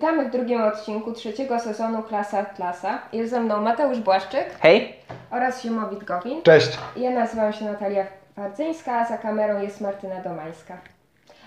Witamy 0.00 0.28
w 0.28 0.32
drugim 0.32 0.62
odcinku 0.62 1.12
trzeciego 1.12 1.60
sezonu 1.60 2.02
Klasa 2.02 2.44
Klasa. 2.44 2.98
Jest 3.12 3.30
ze 3.30 3.40
mną 3.40 3.62
Mateusz 3.62 3.98
Błaszczyk 3.98 4.46
Hej! 4.60 4.94
oraz 5.30 5.62
Siemowit 5.62 6.04
Gowin. 6.04 6.42
Cześć. 6.42 6.78
Ja 6.96 7.10
nazywam 7.10 7.52
się 7.52 7.64
Natalia 7.64 8.06
Wardzyńska, 8.36 8.92
a 8.92 9.08
za 9.08 9.18
kamerą 9.18 9.62
jest 9.62 9.80
Martyna 9.80 10.20
Domańska. 10.20 10.78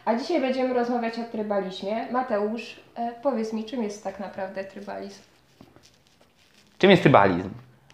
A 0.05 0.16
dzisiaj 0.16 0.41
będziemy 0.41 0.73
rozmawiać 0.73 1.20
o 1.20 1.23
trybalizmie. 1.31 2.07
Mateusz, 2.11 2.79
e, 2.95 3.11
powiedz 3.23 3.54
mi, 3.54 3.66
czym 3.66 3.84
jest 3.84 4.04
tak 4.04 4.20
naprawdę 4.20 4.63
trybalizm? 4.63 5.21
Czym 6.77 6.91
jest 6.91 7.04
trybalizm? 7.04 7.49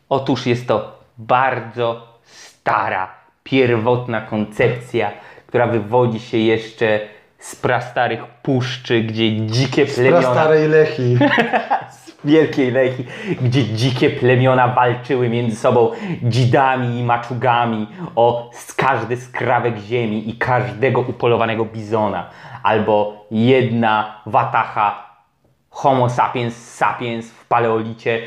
Otóż 0.10 0.46
jest 0.46 0.68
to 0.68 1.00
bardzo 1.18 2.07
stara, 2.23 3.12
pierwotna 3.44 4.21
koncepcja, 4.21 5.12
która 5.48 5.68
wywodzi 5.68 6.20
się 6.20 6.38
jeszcze 6.38 7.00
z 7.39 7.56
prastarych 7.56 8.25
puszczy, 8.25 9.02
gdzie 9.02 9.46
dzikie 9.46 9.86
plemiona... 9.86 10.32
starej 10.32 10.68
Lechi. 10.68 11.18
z 12.00 12.25
wielkiej 12.25 12.71
Lechi, 12.71 13.06
gdzie 13.42 13.64
dzikie 13.64 14.10
plemiona 14.10 14.68
walczyły 14.68 15.29
między 15.29 15.56
sobą 15.56 15.92
dzidami 16.24 17.00
i 17.00 17.04
maczugami 17.04 17.88
o 18.15 18.50
z 18.54 18.74
każdy 18.74 19.18
skrawek 19.18 19.78
ziemi 19.78 20.29
i 20.29 20.38
każdego 20.38 21.02
upolowanego 21.02 21.65
bizona. 21.65 22.29
Albo 22.64 23.25
jedna 23.32 24.21
watacha 24.26 25.10
Homo 25.70 26.10
sapiens 26.10 26.76
sapiens 26.76 27.32
w 27.32 27.46
paleolicie 27.48 28.21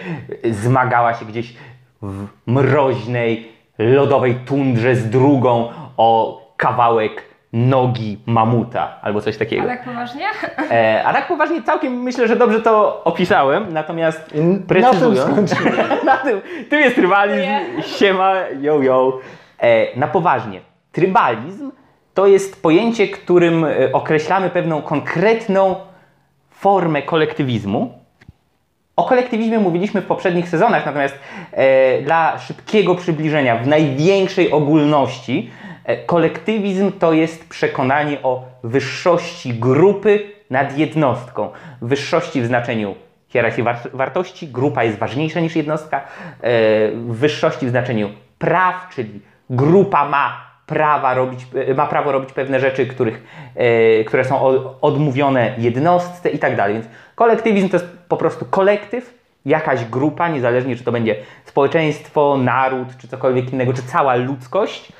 zmagała 0.50 1.14
się 1.14 1.24
gdzieś 1.24 1.54
w 2.02 2.26
mroźnej, 2.46 3.52
lodowej 3.78 4.34
tundrze 4.34 4.96
z 4.96 5.10
drugą 5.10 5.68
o 5.96 6.42
kawałek 6.56 7.31
nogi 7.52 8.18
mamuta 8.26 8.98
albo 9.02 9.20
coś 9.20 9.36
takiego. 9.36 9.62
Ale 9.62 9.70
jak 9.70 9.84
poważnie? 9.84 10.24
E, 10.70 11.02
a 11.04 11.12
tak 11.12 11.28
poważnie 11.28 11.62
całkiem 11.62 12.02
myślę, 12.02 12.28
że 12.28 12.36
dobrze 12.36 12.60
to 12.60 13.04
opisałem, 13.04 13.72
natomiast 13.72 14.34
I 14.34 14.40
na 14.40 14.42
tym 14.42 14.62
precyzując, 14.62 15.54
na 16.04 16.16
tym, 16.16 16.40
tym 16.70 16.80
jest 16.80 16.96
trybalizm, 16.96 17.48
siema, 17.82 18.34
yo, 18.60 18.82
yo. 18.82 19.18
E, 19.58 19.98
na 19.98 20.06
poważnie, 20.06 20.60
trybalizm 20.92 21.72
to 22.14 22.26
jest 22.26 22.62
pojęcie, 22.62 23.08
którym 23.08 23.64
e, 23.64 23.92
określamy 23.92 24.50
pewną 24.50 24.82
konkretną 24.82 25.76
formę 26.50 27.02
kolektywizmu. 27.02 27.98
O 28.96 29.04
kolektywizmie 29.04 29.58
mówiliśmy 29.58 30.00
w 30.00 30.06
poprzednich 30.06 30.48
sezonach, 30.48 30.86
natomiast 30.86 31.18
e, 31.52 32.02
dla 32.02 32.38
szybkiego 32.38 32.94
przybliżenia, 32.94 33.56
w 33.56 33.66
największej 33.66 34.52
ogólności, 34.52 35.50
kolektywizm 36.06 36.92
to 36.92 37.12
jest 37.12 37.48
przekonanie 37.48 38.22
o 38.22 38.44
wyższości 38.64 39.54
grupy 39.54 40.20
nad 40.50 40.78
jednostką. 40.78 41.50
Wyższości 41.82 42.42
w 42.42 42.46
znaczeniu 42.46 42.94
hierarchii 43.28 43.62
war- 43.62 43.90
wartości, 43.92 44.48
grupa 44.48 44.84
jest 44.84 44.98
ważniejsza 44.98 45.40
niż 45.40 45.56
jednostka, 45.56 46.00
e, 46.40 46.50
wyższości 46.92 47.66
w 47.66 47.70
znaczeniu 47.70 48.10
praw, 48.38 48.88
czyli 48.94 49.20
grupa 49.50 50.08
ma 50.08 50.52
prawa 50.66 51.14
robić, 51.14 51.46
e, 51.68 51.74
ma 51.74 51.86
prawo 51.86 52.12
robić 52.12 52.32
pewne 52.32 52.60
rzeczy, 52.60 52.86
których, 52.86 53.22
e, 53.54 54.04
które 54.04 54.24
są 54.24 54.40
odmówione 54.80 55.54
jednostce 55.58 56.30
i 56.30 56.38
tak 56.38 56.56
dalej. 56.56 56.74
Więc 56.74 56.86
kolektywizm 57.14 57.68
to 57.68 57.76
jest 57.76 57.88
po 58.08 58.16
prostu 58.16 58.44
kolektyw, 58.44 59.22
jakaś 59.44 59.84
grupa, 59.84 60.28
niezależnie 60.28 60.76
czy 60.76 60.84
to 60.84 60.92
będzie 60.92 61.16
społeczeństwo, 61.44 62.36
naród, 62.36 62.88
czy 62.98 63.08
cokolwiek 63.08 63.52
innego, 63.52 63.72
czy 63.72 63.82
cała 63.82 64.14
ludzkość, 64.14 64.88
e, 64.88 64.92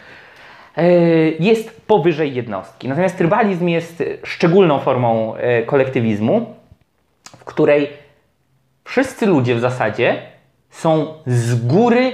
jest 1.41 1.81
powyżej 1.87 2.35
jednostki. 2.35 2.89
Natomiast 2.89 3.19
trybalizm 3.19 3.69
jest 3.69 4.03
szczególną 4.25 4.79
formą 4.79 5.37
e, 5.37 5.63
kolektywizmu, 5.63 6.55
w 7.37 7.45
której 7.45 7.89
wszyscy 8.85 9.27
ludzie 9.27 9.55
w 9.55 9.61
zasadzie 9.61 10.23
są 10.71 11.15
z 11.27 11.67
góry 11.67 12.13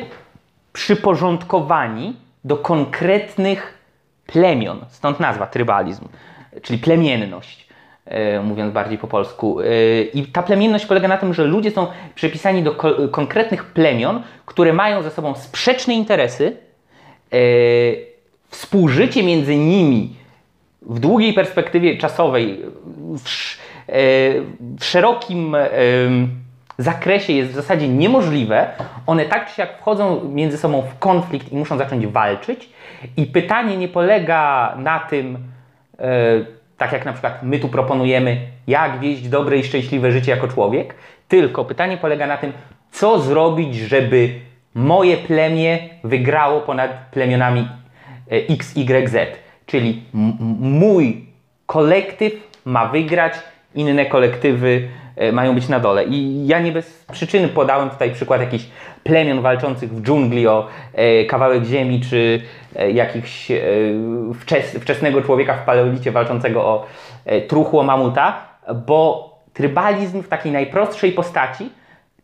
przyporządkowani 0.73 2.17
do 2.45 2.57
konkretnych 2.57 3.79
plemion. 4.27 4.85
Stąd 4.89 5.21
nazwa 5.21 5.47
trybalizm, 5.47 6.05
czyli 6.63 6.79
plemienność, 6.79 7.69
e, 8.07 8.41
mówiąc 8.41 8.73
bardziej 8.73 8.99
po 8.99 9.07
polsku. 9.07 9.61
E, 9.61 9.65
I 10.03 10.27
ta 10.27 10.43
plemienność 10.43 10.87
polega 10.87 11.09
na 11.09 11.17
tym, 11.17 11.35
że 11.35 11.45
ludzie 11.45 11.71
są 11.71 11.87
przypisani 12.15 12.63
do 12.63 12.73
ko- 12.75 13.09
konkretnych 13.09 13.65
plemion, 13.65 14.23
które 14.47 14.73
mają 14.73 15.03
ze 15.03 15.11
sobą 15.11 15.35
sprzeczne 15.35 15.95
interesy. 15.95 16.57
E, 17.33 17.39
współżycie 18.49 19.23
między 19.23 19.57
nimi 19.57 20.17
w 20.83 21.01
długiej 21.01 21.33
perspektywie 21.33 21.97
czasowej, 21.97 22.63
w, 23.19 23.25
e, 23.89 23.93
w 24.79 24.85
szerokim 24.85 25.55
em, 25.55 26.29
zakresie 26.79 27.33
jest 27.33 27.51
w 27.51 27.55
zasadzie 27.55 27.89
niemożliwe. 27.89 28.69
One 29.07 29.25
tak 29.25 29.49
czy 29.49 29.55
siak 29.55 29.79
wchodzą 29.79 30.25
między 30.25 30.59
sobą 30.59 30.83
w 30.83 30.99
konflikt 30.99 31.53
i 31.53 31.57
muszą 31.57 31.79
zacząć 31.79 32.07
walczyć. 32.07 32.69
I 33.17 33.27
pytanie 33.27 33.77
nie 33.77 33.89
polega 33.89 34.75
na 34.79 35.01
tym, 35.01 35.39
e, 35.99 36.09
tak 36.77 36.93
jak 36.93 37.05
na 37.05 37.13
przykład 37.13 37.43
my 37.43 37.59
tu 37.59 37.69
proponujemy, 37.69 38.37
jak 38.67 39.01
wieść 39.01 39.29
dobre 39.29 39.57
i 39.57 39.65
szczęśliwe 39.65 40.13
życie 40.13 40.31
jako 40.31 40.49
człowiek, 40.49 40.95
tylko 41.29 41.65
pytanie 41.65 41.97
polega 41.97 42.27
na 42.27 42.37
tym, 42.37 42.53
co 42.91 43.21
zrobić, 43.21 43.77
żeby 43.77 44.31
moje 44.75 45.17
plemię 45.17 45.79
wygrało 46.05 46.61
ponad 46.61 46.91
plemionami 47.11 47.69
e, 48.31 48.37
X, 48.49 48.77
Y, 48.77 49.09
Z. 49.09 49.39
Czyli 49.67 50.03
mój 50.61 51.27
kolektyw 51.67 52.33
ma 52.65 52.87
wygrać, 52.87 53.35
inne 53.75 54.07
kolektywy 54.07 54.89
e, 55.17 55.33
mają 55.33 55.55
być 55.55 55.69
na 55.69 55.81
dole. 55.81 56.05
I 56.05 56.47
ja 56.47 56.61
nie 56.61 56.73
bez 56.73 57.05
przyczyny 57.13 57.49
podałem 57.49 57.91
tutaj 57.91 58.11
przykład 58.11 58.41
jakichś 58.41 58.65
plemion 59.05 59.41
walczących 59.41 59.95
w 59.95 60.03
dżungli 60.03 60.47
o 60.47 60.67
e, 60.95 61.25
kawałek 61.25 61.65
ziemi, 61.65 62.01
czy 62.01 62.43
e, 62.77 62.91
jakichś 62.91 63.53
wczes, 64.41 64.79
wczesnego 64.81 65.23
człowieka 65.23 65.55
w 65.55 65.65
paleolicie 65.65 66.13
walczącego 66.13 66.65
o 66.65 66.87
truchło 67.49 67.83
mamuta, 67.83 68.41
bo 68.87 69.29
trybalizm 69.53 70.23
w 70.23 70.29
takiej 70.29 70.53
najprostszej 70.53 71.13
postaci 71.13 71.71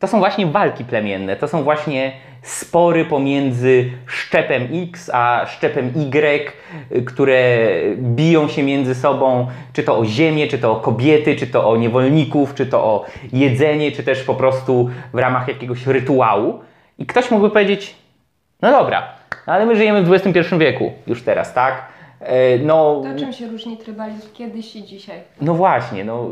to 0.05 0.09
są 0.09 0.19
właśnie 0.19 0.47
walki 0.47 0.85
plemienne, 0.85 1.37
to 1.37 1.49
są 1.49 1.63
właśnie 1.63 2.13
spory 2.43 3.05
pomiędzy 3.05 3.91
szczepem 4.07 4.69
X 4.73 5.11
a 5.15 5.47
szczepem 5.47 5.93
Y, 5.97 7.05
które 7.07 7.59
biją 7.97 8.49
się 8.49 8.63
między 8.63 8.95
sobą, 8.95 9.47
czy 9.73 9.83
to 9.83 9.99
o 9.99 10.05
ziemię, 10.05 10.47
czy 10.49 10.59
to 10.59 10.73
o 10.73 10.77
kobiety, 10.77 11.37
czy 11.37 11.47
to 11.47 11.71
o 11.71 11.77
niewolników, 11.77 12.55
czy 12.55 12.67
to 12.67 12.85
o 12.85 13.07
jedzenie, 13.33 13.93
czy 13.93 14.03
też 14.03 14.23
po 14.23 14.35
prostu 14.35 14.91
w 15.13 15.19
ramach 15.19 15.49
jakiegoś 15.49 15.87
rytuału. 15.87 16.61
I 16.99 17.07
ktoś 17.07 17.31
mógłby 17.31 17.51
powiedzieć, 17.51 17.95
no 18.63 18.71
dobra, 18.71 19.09
no 19.47 19.53
ale 19.53 19.67
my 19.67 19.77
żyjemy 19.77 20.03
w 20.03 20.13
XXI 20.13 20.57
wieku 20.59 20.93
już 21.07 21.23
teraz, 21.23 21.55
tak? 21.55 21.94
E, 22.25 22.59
No, 22.59 23.03
To 23.12 23.19
czym 23.19 23.33
się 23.33 23.49
różni 23.49 23.77
trybalizm 23.77 24.29
kiedyś 24.35 24.77
i 24.77 24.83
dzisiaj? 24.85 25.19
no 25.41 25.55
właśnie, 25.55 26.05
no, 26.05 26.31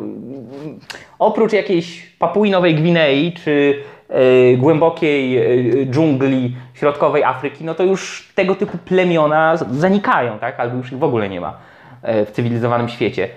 oprócz 1.19 1.53
jakiejś 1.53 2.17
Papui 2.19 2.51
Nowej 2.51 2.75
Gwinei 2.75 3.33
czy 3.33 3.75
e, 4.09 4.57
głębokiej 4.57 5.39
e, 5.39 5.87
dżungli 5.87 6.57
środkowej 6.75 7.25
Afryki, 7.25 7.65
no 7.65 7.75
to 7.75 7.83
już 7.85 8.33
tego 8.35 8.55
typu 8.55 8.79
plemiona 8.79 9.57
zanikają, 9.57 10.39
tak? 10.39 10.61
Albo 10.61 10.77
już 10.77 10.93
ich 10.93 10.99
w 10.99 11.05
ogóle 11.05 11.29
nie 11.29 11.41
ma 11.41 11.57
w 12.03 12.31
cywilizowanym 12.33 12.89
świecie. 12.89 13.29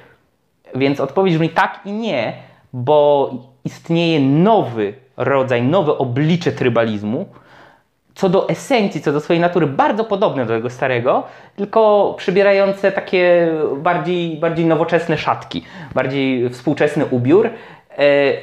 Więc 0.76 1.00
odpowiedź 1.00 1.34
brzmi 1.34 1.50
tak 1.50 1.80
i 1.86 1.92
nie, 1.92 2.34
bo 2.74 3.32
istnieje 3.66 4.20
nowy 4.20 4.94
rodzaj, 5.18 5.64
nowe 5.64 5.98
oblicze 5.98 6.52
trybalizmu, 6.52 7.26
co 8.16 8.30
do 8.30 8.50
esencji, 8.50 9.02
co 9.02 9.12
do 9.12 9.20
swojej 9.20 9.42
natury 9.42 9.68
bardzo 9.68 10.04
podobne 10.04 10.46
do 10.46 10.54
tego 10.54 10.70
starego, 10.70 11.24
tylko 11.56 12.14
przybierające 12.18 12.92
takie 12.92 13.48
bardziej, 13.78 14.38
bardziej 14.38 14.66
nowoczesne 14.66 15.18
szatki, 15.18 15.64
bardziej 15.94 16.50
współczesny 16.50 17.06
ubiór. 17.06 17.50
E, 17.98 18.34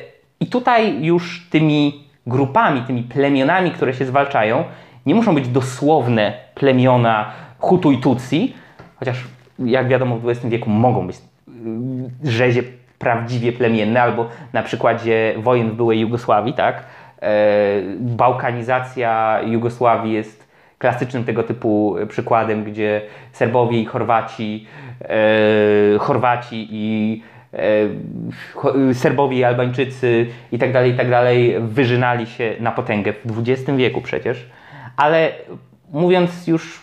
I 0.40 0.46
tutaj 0.46 1.04
już 1.04 1.46
tymi 1.50 2.04
grupami, 2.26 2.82
tymi 2.82 3.02
plemionami, 3.02 3.70
które 3.70 3.94
się 3.94 4.04
zwalczają, 4.04 4.64
nie 5.06 5.14
muszą 5.14 5.34
być 5.34 5.48
dosłowne 5.48 6.32
plemiona 6.54 7.32
Hutu 7.58 7.92
i 7.92 7.98
Tutsi, 7.98 8.54
chociaż 8.96 9.24
jak 9.58 9.88
wiadomo 9.88 10.16
w 10.18 10.28
XX 10.28 10.46
wieku 10.46 10.70
mogą 10.70 11.06
być 11.06 11.16
y, 11.16 12.30
rzezie 12.30 12.62
prawdziwie 12.98 13.52
plemienne, 13.52 14.02
albo 14.02 14.28
na 14.52 14.62
przykładzie 14.62 15.34
wojen 15.36 15.70
w 15.70 15.74
byłej 15.74 16.00
Jugosławii, 16.00 16.54
tak? 16.54 16.84
E, 17.22 17.82
Bałkanizacja 17.98 19.40
Jugosławii 19.46 20.12
jest 20.12 20.52
klasycznym 20.78 21.24
tego 21.24 21.42
typu 21.42 21.96
przykładem, 22.08 22.64
gdzie 22.64 23.02
Serbowie 23.32 23.80
i 23.80 23.84
Chorwaci, 23.84 24.66
e, 25.00 25.98
Chorwaci 25.98 26.68
i 26.70 27.22
e, 28.88 28.94
Serbowie 28.94 29.38
i 29.38 29.44
Albańczycy 29.44 30.26
i 30.52 30.58
tak 30.58 30.72
dalej, 30.72 30.92
i 30.92 30.96
tak 30.96 31.10
dalej 31.10 31.56
wyżynali 31.60 32.26
się 32.26 32.54
na 32.60 32.72
potęgę 32.72 33.12
w 33.24 33.38
XX 33.48 33.76
wieku 33.76 34.00
przecież. 34.00 34.50
Ale 34.96 35.32
mówiąc 35.92 36.46
już 36.46 36.80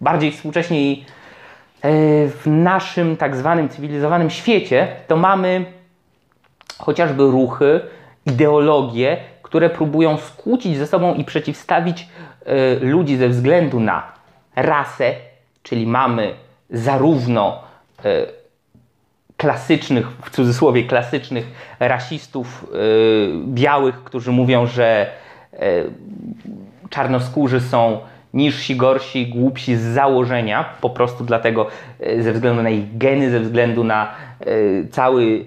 bardziej 0.00 0.32
współcześnie 0.32 0.82
i 0.82 1.04
w 2.28 2.42
naszym 2.46 3.16
tak 3.16 3.36
zwanym 3.36 3.68
cywilizowanym 3.68 4.30
świecie, 4.30 4.88
to 5.06 5.16
mamy 5.16 5.64
chociażby 6.78 7.22
ruchy, 7.22 7.80
ideologie, 8.26 9.16
które 9.46 9.70
próbują 9.70 10.16
skłócić 10.16 10.76
ze 10.76 10.86
sobą 10.86 11.14
i 11.14 11.24
przeciwstawić 11.24 12.08
y, 12.82 12.86
ludzi 12.86 13.16
ze 13.16 13.28
względu 13.28 13.80
na 13.80 14.12
rasę, 14.56 15.14
czyli 15.62 15.86
mamy 15.86 16.34
zarówno 16.70 17.62
y, 17.98 18.26
klasycznych, 19.36 20.10
w 20.10 20.30
cudzysłowie 20.30 20.84
klasycznych 20.84 21.46
rasistów 21.80 22.66
y, 22.74 23.32
białych, 23.46 24.04
którzy 24.04 24.32
mówią, 24.32 24.66
że 24.66 25.10
czarnoskórzy 26.90 27.60
są 27.60 28.00
niżsi, 28.34 28.76
gorsi, 28.76 29.26
głupsi 29.26 29.76
z 29.76 29.82
założenia, 29.82 30.64
po 30.80 30.90
prostu 30.90 31.24
dlatego 31.24 31.66
ze 32.20 32.32
względu 32.32 32.62
na 32.62 32.70
ich 32.70 32.98
geny, 32.98 33.30
ze 33.30 33.40
względu 33.40 33.84
na 33.84 34.14
cały, 34.90 35.44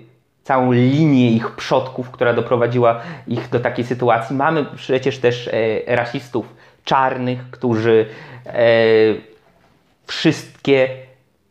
całą 0.49 0.71
linię 0.71 1.31
ich 1.31 1.51
przodków, 1.51 2.11
która 2.11 2.33
doprowadziła 2.33 3.01
ich 3.27 3.49
do 3.49 3.59
takiej 3.59 3.85
sytuacji. 3.85 4.35
Mamy 4.35 4.65
przecież 4.75 5.17
też 5.17 5.47
y, 5.47 5.83
rasistów 5.87 6.55
czarnych, 6.83 7.51
którzy 7.51 8.05
y, 8.47 9.21
wszystkie 10.07 10.89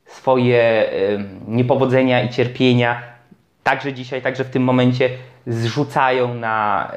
swoje 0.06 0.92
y, 0.92 1.24
niepowodzenia 1.48 2.22
i 2.22 2.28
cierpienia, 2.28 3.02
także 3.62 3.92
dzisiaj, 3.92 4.22
także 4.22 4.44
w 4.44 4.50
tym 4.50 4.62
momencie, 4.62 5.10
zrzucają 5.46 6.34
na, 6.34 6.92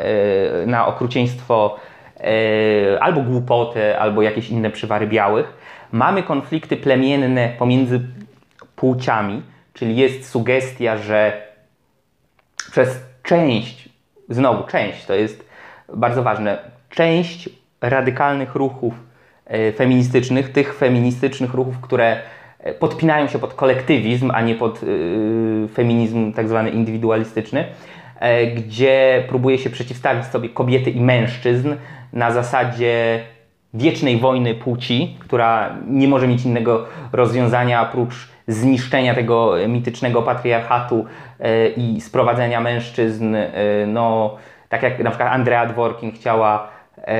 y, 0.63 0.67
na 0.67 0.87
okrucieństwo 0.87 1.79
y, 2.19 3.01
albo 3.01 3.21
głupotę, 3.21 3.99
albo 3.99 4.21
jakieś 4.21 4.49
inne 4.49 4.69
przywary 4.69 5.07
białych. 5.07 5.53
Mamy 5.91 6.23
konflikty 6.23 6.77
plemienne 6.77 7.49
pomiędzy 7.59 8.01
płciami, 8.75 9.41
czyli 9.73 9.95
jest 9.95 10.29
sugestia, 10.29 10.97
że 10.97 11.50
przez 12.71 12.99
część, 13.23 13.89
znowu 14.29 14.63
część, 14.63 15.05
to 15.05 15.13
jest 15.13 15.45
bardzo 15.93 16.23
ważne, 16.23 16.57
część 16.89 17.49
radykalnych 17.81 18.55
ruchów 18.55 18.93
e, 19.45 19.71
feministycznych, 19.71 20.51
tych 20.51 20.75
feministycznych 20.75 21.53
ruchów, 21.53 21.79
które 21.81 22.17
e, 22.59 22.73
podpinają 22.73 23.27
się 23.27 23.39
pod 23.39 23.53
kolektywizm, 23.53 24.31
a 24.33 24.41
nie 24.41 24.55
pod 24.55 24.83
y, 24.83 25.67
feminizm 25.73 26.33
tak 26.33 26.49
zwany 26.49 26.69
indywidualistyczny, 26.69 27.65
e, 28.19 28.47
gdzie 28.47 29.23
próbuje 29.27 29.57
się 29.57 29.69
przeciwstawić 29.69 30.25
sobie 30.25 30.49
kobiety 30.49 30.89
i 30.89 31.01
mężczyzn 31.01 31.73
na 32.13 32.31
zasadzie 32.31 33.23
wiecznej 33.73 34.17
wojny 34.17 34.55
płci, 34.55 35.17
która 35.19 35.75
nie 35.87 36.07
może 36.07 36.27
mieć 36.27 36.45
innego 36.45 36.85
rozwiązania 37.11 37.81
oprócz 37.81 38.31
zniszczenia 38.51 39.15
tego 39.15 39.53
mitycznego 39.67 40.21
patriarchatu 40.21 41.05
e, 41.39 41.67
i 41.67 42.01
sprowadzenia 42.01 42.61
mężczyzn, 42.61 43.35
e, 43.35 43.51
no 43.87 44.35
tak 44.69 44.83
jak 44.83 44.99
na 44.99 45.09
przykład 45.09 45.33
Andrea 45.33 45.65
Dworkin 45.65 46.11
chciała 46.11 46.67
e, 46.97 47.13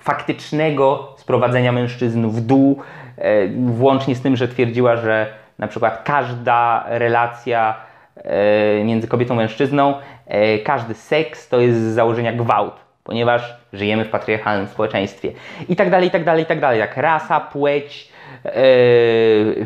faktycznego 0.00 1.14
sprowadzenia 1.16 1.72
mężczyzn 1.72 2.28
w 2.28 2.40
dół, 2.40 2.82
włącznie 3.56 4.14
z 4.14 4.22
tym, 4.22 4.36
że 4.36 4.48
twierdziła, 4.48 4.96
że 4.96 5.26
na 5.58 5.68
przykład 5.68 6.02
każda 6.04 6.84
relacja 6.88 7.74
między 8.84 9.08
kobietą 9.08 9.34
a 9.34 9.36
mężczyzną, 9.36 9.94
każdy 10.64 10.94
seks 10.94 11.48
to 11.48 11.60
jest 11.60 11.78
z 11.78 11.94
założenia 11.94 12.32
gwałt, 12.32 12.74
ponieważ 13.04 13.56
żyjemy 13.72 14.04
w 14.04 14.10
patriarchalnym 14.10 14.66
społeczeństwie. 14.66 15.32
I 15.68 15.76
tak 15.76 15.90
dalej, 15.90 16.08
i 16.08 16.10
tak 16.10 16.24
dalej, 16.24 16.42
i 16.42 16.46
tak 16.46 16.60
dalej, 16.60 16.80
jak 16.80 16.96
rasa, 16.96 17.40
płeć, 17.40 18.12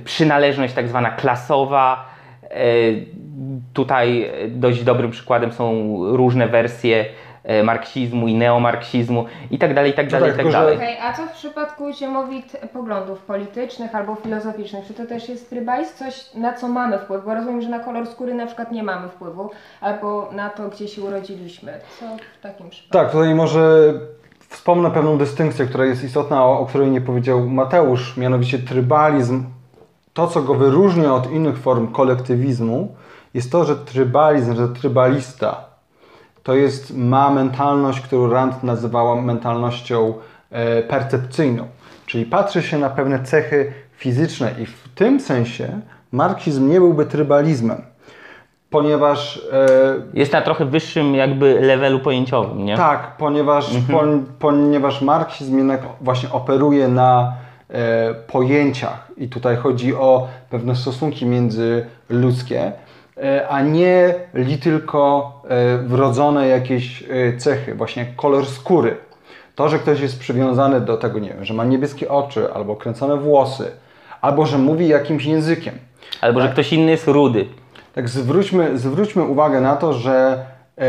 przynależność 0.05 0.75
tak 0.75 0.89
zwana 0.89 1.11
klasowa. 1.11 2.05
E, 2.51 2.57
tutaj 3.73 4.31
dość 4.49 4.85
dobrym 4.85 5.11
przykładem 5.11 5.53
są 5.53 5.97
różne 6.17 6.49
wersje 6.49 7.05
e, 7.45 7.63
marksizmu 7.63 8.29
i 8.29 8.35
neomarksizmu 8.35 9.25
i 9.51 9.59
tak 9.59 9.75
dalej, 9.75 9.91
i 9.91 9.95
tak 9.95 10.09
dalej, 10.11 10.29
i 10.31 10.33
tak, 10.33 10.37
tak 10.37 10.45
tylko, 10.45 10.51
że- 10.51 10.59
dalej. 10.59 10.77
Okej, 10.77 10.97
a 11.03 11.13
co 11.13 11.23
w 11.27 11.33
przypadku 11.33 11.93
ziemowit 11.93 12.57
poglądów 12.73 13.19
politycznych 13.23 13.95
albo 13.95 14.15
filozoficznych? 14.15 14.87
Czy 14.87 14.95
to 14.95 15.07
też 15.07 15.29
jest 15.29 15.51
trybalizm? 15.51 15.95
Coś, 15.97 16.35
na 16.35 16.53
co 16.53 16.69
mamy 16.69 16.99
wpływ? 16.99 17.25
Bo 17.25 17.35
rozumiem, 17.35 17.63
że 17.63 17.69
na 17.69 17.79
kolor 17.79 18.07
skóry 18.07 18.35
na 18.35 18.47
przykład 18.47 18.73
nie 18.73 18.83
mamy 18.83 19.09
wpływu, 19.09 19.51
albo 19.81 20.31
na 20.33 20.51
to, 20.51 20.69
gdzie 20.69 20.89
się 20.89 21.03
urodziliśmy. 21.03 21.73
Co 22.01 22.07
w 22.39 22.43
takim 22.43 22.71
przypadku? 22.71 22.99
Tak, 22.99 23.13
tutaj 23.13 23.35
może 23.35 23.93
wspomnę 24.55 24.91
pewną 24.91 25.19
dystynkcję, 25.19 25.67
która 25.67 25.85
jest 25.85 26.05
istotna, 26.05 26.45
o, 26.45 26.61
o 26.61 26.67
której 26.67 26.91
nie 26.91 27.01
powiedział 27.01 27.49
Mateusz, 27.49 28.17
mianowicie 28.17 28.59
trybalizm. 28.59 29.45
To, 30.13 30.27
co 30.27 30.43
go 30.43 30.55
wyróżnia 30.55 31.15
od 31.15 31.33
innych 31.33 31.59
form 31.59 31.93
kolektywizmu, 31.93 32.95
jest 33.35 33.53
to, 33.53 33.65
że 33.65 33.77
trybalizm, 33.77 34.57
że 34.57 34.69
trybalista 34.69 35.65
to 36.43 36.55
jest, 36.55 36.97
ma 36.97 37.31
mentalność, 37.31 38.01
którą 38.01 38.31
Rand 38.31 38.63
nazywała 38.63 39.23
mentalnością 39.23 40.15
e, 40.51 40.83
percepcyjną. 40.83 41.67
Czyli 42.07 42.27
patrzy 42.27 42.63
się 42.63 42.79
na 42.79 42.91
pewne 42.91 43.23
cechy 43.23 43.73
fizyczne 43.97 44.55
i 44.61 44.67
w 44.67 44.89
tym 44.95 45.21
sensie 45.21 45.81
marksizm 46.13 46.69
nie 46.69 46.81
byłby 46.81 47.07
trybalizmem, 47.07 47.83
ponieważ 48.75 49.41
e, 49.53 49.69
Jest 50.15 50.33
na 50.33 50.43
trochę 50.43 50.65
wyższym 50.65 51.15
jakby 51.15 51.61
levelu 51.61 52.01
pojęciowym, 52.01 52.65
nie? 52.65 52.77
tak, 52.77 53.17
ponieważ, 53.19 53.71
pon, 53.93 54.25
ponieważ 54.39 55.03
marksizm 55.03 55.59
jednak 55.59 55.81
właśnie 56.01 56.31
operuje 56.33 56.89
na 56.89 57.33
e, 57.71 58.15
pojęciach 58.15 59.09
i 59.17 59.29
tutaj 59.29 59.57
chodzi 59.57 59.95
o 59.95 60.29
pewne 60.51 60.77
stosunki 60.77 61.27
międzyludzkie, 61.27 62.73
e, 63.17 63.49
a 63.49 63.63
nie 63.63 64.15
li 64.35 64.59
tylko 64.59 65.33
wrodzone 65.87 66.49
jakieś 66.49 67.05
cechy, 67.39 67.75
właśnie 67.75 68.07
kolor 68.17 68.47
skóry. 68.47 68.97
To, 69.55 69.69
że 69.69 69.79
ktoś 69.79 70.01
jest 70.01 70.21
przywiązany 70.21 70.81
do 70.81 70.97
tego, 70.97 71.19
nie 71.19 71.29
wiem, 71.29 71.45
że 71.45 71.55
ma 71.55 71.65
niebieskie 71.65 72.09
oczy, 72.09 72.53
albo 72.55 72.77
kręcone 72.77 73.17
włosy, 73.17 73.71
albo 74.21 74.47
że 74.47 74.59
mówi 74.59 74.89
jakimś 74.89 75.25
językiem. 75.25 75.75
Albo 76.21 76.41
że 76.41 76.49
ktoś 76.49 76.73
inny 76.73 76.91
jest 76.91 77.09
rudy. 77.09 77.47
Tak, 77.95 78.09
zwróćmy, 78.09 78.79
zwróćmy 78.79 79.23
uwagę 79.23 79.61
na 79.61 79.77
to, 79.77 79.93
że 79.93 80.47
e, 80.79 80.87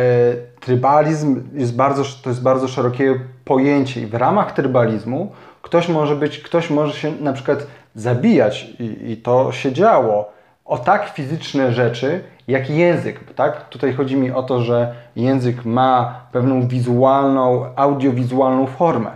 trybalizm 0.59 1.43
jest 1.53 1.75
bardzo, 1.75 2.03
to 2.23 2.29
jest 2.29 2.43
bardzo 2.43 2.67
szerokie 2.67 3.19
pojęcie 3.45 4.01
i 4.01 4.05
w 4.05 4.13
ramach 4.13 4.51
trybalizmu 4.51 5.31
ktoś 5.61 5.89
może 5.89 6.15
być, 6.15 6.39
ktoś 6.39 6.69
może 6.69 6.93
się 6.93 7.11
na 7.11 7.33
przykład 7.33 7.67
zabijać 7.95 8.63
i, 8.79 9.11
i 9.11 9.17
to 9.17 9.51
się 9.51 9.71
działo 9.71 10.31
o 10.65 10.77
tak 10.77 11.09
fizyczne 11.09 11.73
rzeczy 11.73 12.23
jak 12.47 12.69
język, 12.69 13.33
tak? 13.33 13.69
Tutaj 13.69 13.93
chodzi 13.93 14.15
mi 14.15 14.31
o 14.31 14.43
to, 14.43 14.61
że 14.61 14.95
język 15.15 15.65
ma 15.65 16.21
pewną 16.31 16.67
wizualną, 16.67 17.65
audiowizualną 17.75 18.67
formę, 18.67 19.11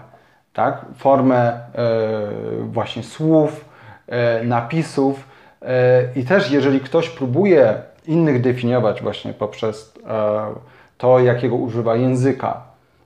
tak? 0.53 0.85
Formę 0.97 1.37
e, 1.37 1.61
właśnie 2.63 3.03
słów, 3.03 3.65
e, 4.07 4.43
napisów 4.43 5.27
e, 5.61 6.01
i 6.15 6.25
też 6.25 6.51
jeżeli 6.51 6.79
ktoś 6.79 7.09
próbuje 7.09 7.88
innych 8.09 8.41
definiować 8.41 9.01
właśnie 9.01 9.33
poprzez 9.33 9.93
e, 10.07 10.45
to, 10.97 11.19
jakiego 11.19 11.55
używa 11.55 11.95
języka, 11.95 12.61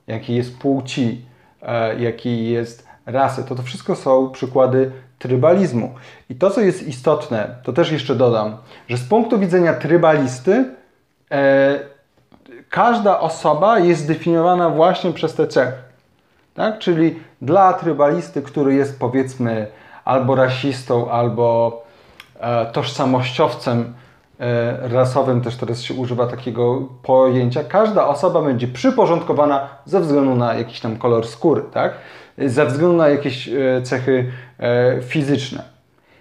jakiej 0.06 0.36
jest 0.36 0.58
płci, 0.58 1.24
e, 1.62 2.00
jakiej 2.00 2.50
jest 2.50 2.88
rasy, 3.06 3.44
to 3.44 3.54
to 3.54 3.62
wszystko 3.62 3.96
są 3.96 4.30
przykłady 4.30 4.90
trybalizmu. 5.18 5.94
I 6.30 6.34
to, 6.34 6.50
co 6.50 6.60
jest 6.60 6.82
istotne, 6.82 7.56
to 7.62 7.72
też 7.72 7.92
jeszcze 7.92 8.14
dodam, 8.14 8.56
że 8.88 8.96
z 8.98 9.04
punktu 9.04 9.38
widzenia 9.38 9.74
trybalisty 9.74 10.64
e, 11.30 11.78
każda 12.70 13.20
osoba 13.20 13.78
jest 13.78 14.00
zdefiniowana 14.00 14.70
właśnie 14.70 15.12
przez 15.12 15.34
te 15.34 15.46
cechy. 15.46 15.72
Tak? 16.54 16.78
Czyli 16.78 17.20
dla 17.42 17.72
trybalisty, 17.72 18.42
który 18.42 18.74
jest 18.74 18.98
powiedzmy 18.98 19.66
albo 20.04 20.34
rasistą, 20.34 21.10
albo 21.10 21.82
e, 22.40 22.66
tożsamościowcem 22.66 23.94
rasowym, 24.82 25.40
też 25.40 25.56
teraz 25.56 25.82
się 25.82 25.94
używa 25.94 26.26
takiego 26.26 26.88
pojęcia, 27.02 27.64
każda 27.64 28.06
osoba 28.06 28.42
będzie 28.42 28.68
przyporządkowana 28.68 29.68
ze 29.84 30.00
względu 30.00 30.34
na 30.34 30.54
jakiś 30.54 30.80
tam 30.80 30.96
kolor 30.96 31.26
skóry, 31.26 31.62
tak? 31.72 31.94
ze 32.38 32.66
względu 32.66 32.96
na 32.96 33.08
jakieś 33.08 33.48
e, 33.48 33.82
cechy 33.82 34.32
e, 34.60 35.02
fizyczne. 35.02 35.62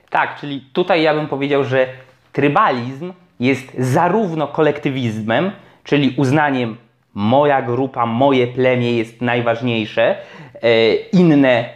Tak, 0.09 0.39
czyli 0.39 0.65
tutaj 0.73 1.01
ja 1.01 1.13
bym 1.13 1.27
powiedział, 1.27 1.63
że 1.63 1.87
trybalizm 2.31 3.13
jest 3.39 3.73
zarówno 3.77 4.47
kolektywizmem, 4.47 5.51
czyli 5.83 6.13
uznaniem 6.17 6.77
moja 7.13 7.61
grupa, 7.61 8.05
moje 8.05 8.47
plemię 8.47 8.97
jest 8.97 9.21
najważniejsze, 9.21 10.15
e, 10.61 10.93
inne 10.95 11.69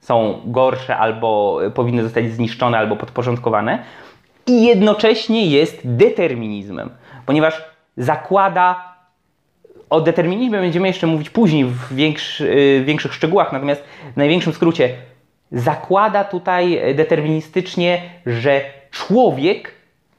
są 0.00 0.40
gorsze 0.44 0.96
albo 0.96 1.58
powinny 1.74 2.02
zostać 2.02 2.32
zniszczone 2.32 2.78
albo 2.78 2.96
podporządkowane 2.96 3.84
i 4.46 4.66
jednocześnie 4.66 5.46
jest 5.46 5.80
determinizmem, 5.84 6.90
ponieważ 7.26 7.64
zakłada 7.96 8.94
o 9.90 10.00
determinizmie 10.00 10.58
będziemy 10.58 10.86
jeszcze 10.86 11.06
mówić 11.06 11.30
później 11.30 11.64
w 11.64 11.94
większy, 11.94 12.82
większych 12.86 13.14
szczegółach, 13.14 13.52
natomiast 13.52 13.84
w 14.14 14.16
największym 14.16 14.52
skrócie 14.52 14.88
zakłada 15.52 16.24
tutaj 16.24 16.94
deterministycznie, 16.94 18.02
że 18.26 18.60
człowiek 18.90 19.72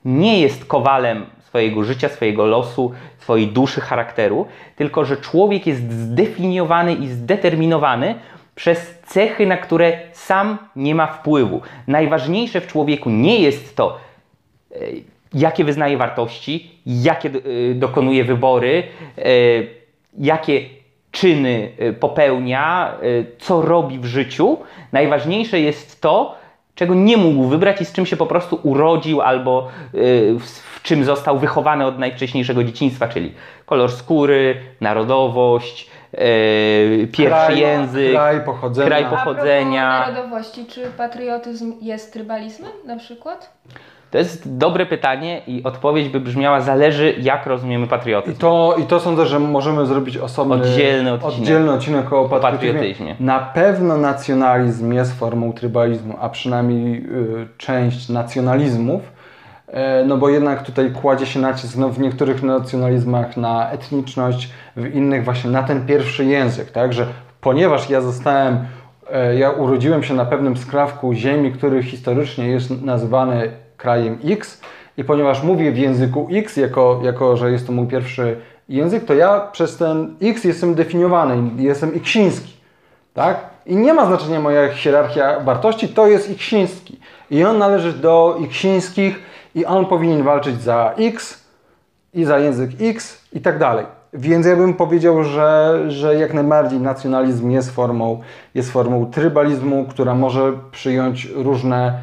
nie 0.05 0.39
jest 0.39 0.65
kowalem 0.65 1.25
swojego 1.47 1.83
życia, 1.83 2.09
swojego 2.09 2.45
losu, 2.45 2.91
swojej 3.17 3.47
duszy, 3.47 3.81
charakteru, 3.81 4.45
tylko 4.75 5.05
że 5.05 5.17
człowiek 5.17 5.67
jest 5.67 5.91
zdefiniowany 5.91 6.93
i 6.93 7.07
zdeterminowany 7.07 8.15
przez 8.55 8.99
cechy, 9.05 9.45
na 9.45 9.57
które 9.57 9.99
sam 10.13 10.57
nie 10.75 10.95
ma 10.95 11.07
wpływu. 11.07 11.61
Najważniejsze 11.87 12.61
w 12.61 12.67
człowieku 12.67 13.09
nie 13.09 13.39
jest 13.39 13.75
to, 13.75 13.97
jakie 15.33 15.63
wyznaje 15.63 15.97
wartości, 15.97 16.71
jakie 16.85 17.29
e, 17.29 17.73
dokonuje 17.75 18.23
wybory, 18.23 18.83
e, 19.17 19.21
jakie 20.19 20.61
czyny 21.11 21.71
e, 21.79 21.93
popełnia, 21.93 22.93
e, 22.93 23.01
co 23.37 23.61
robi 23.61 23.99
w 23.99 24.05
życiu. 24.05 24.57
Najważniejsze 24.91 25.59
jest 25.59 26.01
to, 26.01 26.35
czego 26.75 26.93
nie 26.93 27.17
mógł 27.17 27.43
wybrać 27.47 27.81
i 27.81 27.85
z 27.85 27.91
czym 27.93 28.05
się 28.05 28.17
po 28.17 28.25
prostu 28.25 28.59
urodził 28.63 29.21
albo 29.21 29.67
e, 29.67 29.97
w, 30.39 30.81
czym 30.83 31.05
został 31.05 31.39
wychowany 31.39 31.85
od 31.85 31.99
najwcześniejszego 31.99 32.63
dzieciństwa, 32.63 33.07
czyli 33.07 33.33
kolor 33.65 33.91
skóry, 33.91 34.55
narodowość, 34.81 35.89
e, 36.13 36.17
pierwszy 37.07 37.51
Kraj- 37.53 37.57
język, 37.57 38.11
kraj 38.11 38.41
pochodzenia. 38.45 38.87
kraj 38.87 39.05
pochodzenia. 39.05 39.99
narodowości, 40.11 40.65
czy 40.65 40.81
patriotyzm 40.97 41.73
jest 41.81 42.13
trybalizmem 42.13 42.71
na 42.85 42.97
przykład? 42.97 43.53
To 44.11 44.17
jest 44.17 44.57
dobre 44.57 44.85
pytanie 44.85 45.41
i 45.47 45.63
odpowiedź 45.63 46.09
by 46.09 46.19
brzmiała 46.19 46.61
zależy 46.61 47.15
jak 47.19 47.45
rozumiemy 47.45 47.85
I 47.85 47.89
patriotyzm. 47.89 48.37
to, 48.39 48.75
I 48.79 48.83
to 48.83 48.99
sądzę, 48.99 49.25
że 49.25 49.39
możemy 49.39 49.85
zrobić 49.85 50.17
osobny 50.17 50.55
Oddzielny 50.55 51.13
odcinek. 51.13 51.37
oddzielny 51.39 51.71
odcinek 51.71 52.13
o 52.13 52.29
patriotyzmie. 52.29 52.73
patriotyzmie. 52.73 53.15
Na 53.19 53.39
pewno 53.39 53.97
nacjonalizm 53.97 54.93
jest 54.93 55.19
formą 55.19 55.53
trybalizmu, 55.53 56.15
a 56.21 56.29
przynajmniej 56.29 56.97
y, 56.97 57.47
część 57.57 58.09
nacjonalizmów, 58.09 59.01
e, 59.67 60.03
no 60.05 60.17
bo 60.17 60.29
jednak 60.29 60.63
tutaj 60.63 60.91
kładzie 60.91 61.25
się 61.25 61.39
nacisk 61.39 61.77
no, 61.77 61.89
w 61.89 61.99
niektórych 61.99 62.43
nacjonalizmach 62.43 63.37
na 63.37 63.69
etniczność, 63.71 64.49
w 64.75 64.95
innych 64.95 65.23
właśnie 65.25 65.49
na 65.51 65.63
ten 65.63 65.85
pierwszy 65.85 66.25
język, 66.25 66.71
tak, 66.71 66.93
że 66.93 67.05
ponieważ 67.41 67.89
ja 67.89 68.01
zostałem, 68.01 68.57
e, 69.11 69.35
ja 69.35 69.49
urodziłem 69.51 70.03
się 70.03 70.13
na 70.13 70.25
pewnym 70.25 70.57
skrawku 70.57 71.13
ziemi, 71.13 71.51
który 71.51 71.83
historycznie 71.83 72.47
jest 72.47 72.81
nazywany 72.83 73.51
krajem 73.77 74.17
X 74.23 74.61
i 74.97 75.03
ponieważ 75.03 75.43
mówię 75.43 75.71
w 75.71 75.77
języku 75.77 76.27
X, 76.31 76.57
jako, 76.57 76.99
jako 77.03 77.37
że 77.37 77.51
jest 77.51 77.67
to 77.67 77.73
mój 77.73 77.87
pierwszy 77.87 78.37
język, 78.69 79.05
to 79.05 79.13
ja 79.13 79.39
przez 79.39 79.77
ten 79.77 80.15
X 80.21 80.43
jestem 80.43 80.75
definiowany, 80.75 81.63
jestem 81.63 81.95
iksiński. 81.95 82.53
Tak? 83.13 83.37
I 83.65 83.75
nie 83.75 83.93
ma 83.93 84.05
znaczenia 84.05 84.39
moja 84.39 84.69
hierarchia 84.69 85.39
wartości, 85.39 85.87
to 85.87 86.07
jest 86.07 86.29
iksiński. 86.29 86.99
I 87.31 87.43
on 87.43 87.57
należy 87.57 87.93
do 87.93 88.37
iksińskich 88.39 89.19
i 89.55 89.65
on 89.65 89.85
powinien 89.85 90.23
walczyć 90.23 90.61
za 90.61 90.93
X 90.97 91.45
i 92.13 92.25
za 92.25 92.39
język 92.39 92.71
X 92.79 93.21
i 93.33 93.41
tak 93.41 93.59
dalej. 93.59 93.85
Więc 94.13 94.45
ja 94.45 94.55
bym 94.55 94.73
powiedział, 94.73 95.23
że, 95.23 95.81
że 95.87 96.15
jak 96.15 96.33
najbardziej 96.33 96.79
nacjonalizm 96.79 97.51
jest 97.51 97.71
formą, 97.71 98.21
jest 98.55 98.71
formą 98.71 99.11
trybalizmu, 99.11 99.85
która 99.89 100.15
może 100.15 100.53
przyjąć 100.71 101.25
różne 101.25 102.01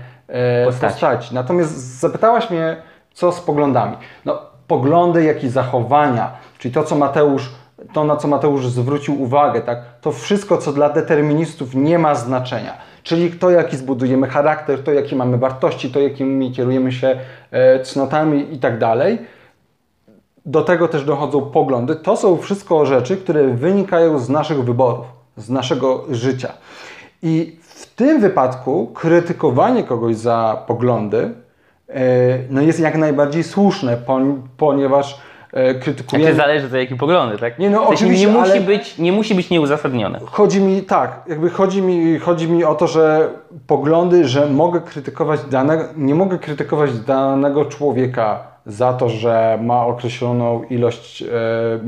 Postaci. 0.66 0.92
postaci. 0.92 1.34
Natomiast 1.34 2.00
zapytałaś 2.00 2.50
mnie, 2.50 2.76
co 3.14 3.32
z 3.32 3.40
poglądami. 3.40 3.96
No, 4.24 4.38
poglądy, 4.66 5.24
jak 5.24 5.44
i 5.44 5.48
zachowania, 5.48 6.32
czyli 6.58 6.74
to, 6.74 6.84
co 6.84 6.96
Mateusz, 6.96 7.50
to 7.92 8.04
na 8.04 8.16
co 8.16 8.28
Mateusz 8.28 8.66
zwrócił 8.66 9.22
uwagę, 9.22 9.60
tak, 9.60 9.84
to 10.00 10.12
wszystko, 10.12 10.58
co 10.58 10.72
dla 10.72 10.88
deterministów 10.88 11.74
nie 11.74 11.98
ma 11.98 12.14
znaczenia. 12.14 12.72
Czyli 13.02 13.30
to, 13.30 13.50
jaki 13.50 13.76
zbudujemy 13.76 14.28
charakter, 14.28 14.84
to, 14.84 14.92
jakie 14.92 15.16
mamy 15.16 15.38
wartości, 15.38 15.90
to, 15.90 16.00
jakimi 16.00 16.52
kierujemy 16.52 16.92
się 16.92 17.16
e, 17.50 17.80
cnotami 17.80 18.54
i 18.54 18.58
tak 18.58 18.78
dalej. 18.78 19.18
Do 20.46 20.62
tego 20.62 20.88
też 20.88 21.04
dochodzą 21.04 21.40
poglądy. 21.40 21.96
To 21.96 22.16
są 22.16 22.36
wszystko 22.36 22.86
rzeczy, 22.86 23.16
które 23.16 23.48
wynikają 23.48 24.18
z 24.18 24.28
naszych 24.28 24.64
wyborów, 24.64 25.06
z 25.36 25.50
naszego 25.50 26.04
życia. 26.10 26.52
I 27.22 27.60
w 27.92 27.94
tym 27.94 28.20
wypadku 28.20 28.86
krytykowanie 28.94 29.84
kogoś 29.84 30.16
za 30.16 30.64
poglądy 30.66 31.30
e, 31.88 32.02
no 32.50 32.60
jest 32.60 32.80
jak 32.80 32.96
najbardziej 32.96 33.42
słuszne, 33.44 33.96
ponieważ 34.56 35.20
e, 35.52 35.64
Znaczy 35.64 35.80
krytykujemy... 35.80 36.34
zależy 36.34 36.68
za 36.68 36.78
jakie 36.78 36.96
poglądy, 36.96 37.38
tak? 37.38 37.58
Nie, 37.58 37.70
no 37.70 37.78
W 37.78 37.80
sensie 37.80 37.94
oczywiście, 37.94 38.26
nie 38.26 38.32
musi, 38.32 38.50
ale- 38.52 38.60
być, 38.60 38.98
nie 38.98 39.12
musi 39.12 39.34
być 39.34 39.50
nieuzasadnione. 39.50 40.20
Chodzi 40.24 40.60
mi 40.60 40.82
tak, 40.82 41.20
jakby 41.28 41.50
chodzi 41.50 41.82
mi, 41.82 42.18
chodzi 42.18 42.48
mi 42.48 42.64
o 42.64 42.74
to, 42.74 42.86
że 42.86 43.28
poglądy, 43.66 44.28
że 44.28 44.46
mogę 44.46 44.80
krytykować 44.80 45.40
danego, 45.50 45.84
nie 45.96 46.14
mogę 46.14 46.38
krytykować 46.38 46.98
danego 46.98 47.64
człowieka 47.64 48.51
za 48.66 48.92
to, 48.92 49.08
że 49.08 49.58
ma 49.62 49.86
określoną 49.86 50.62
ilość 50.70 51.22
e, 51.22 51.26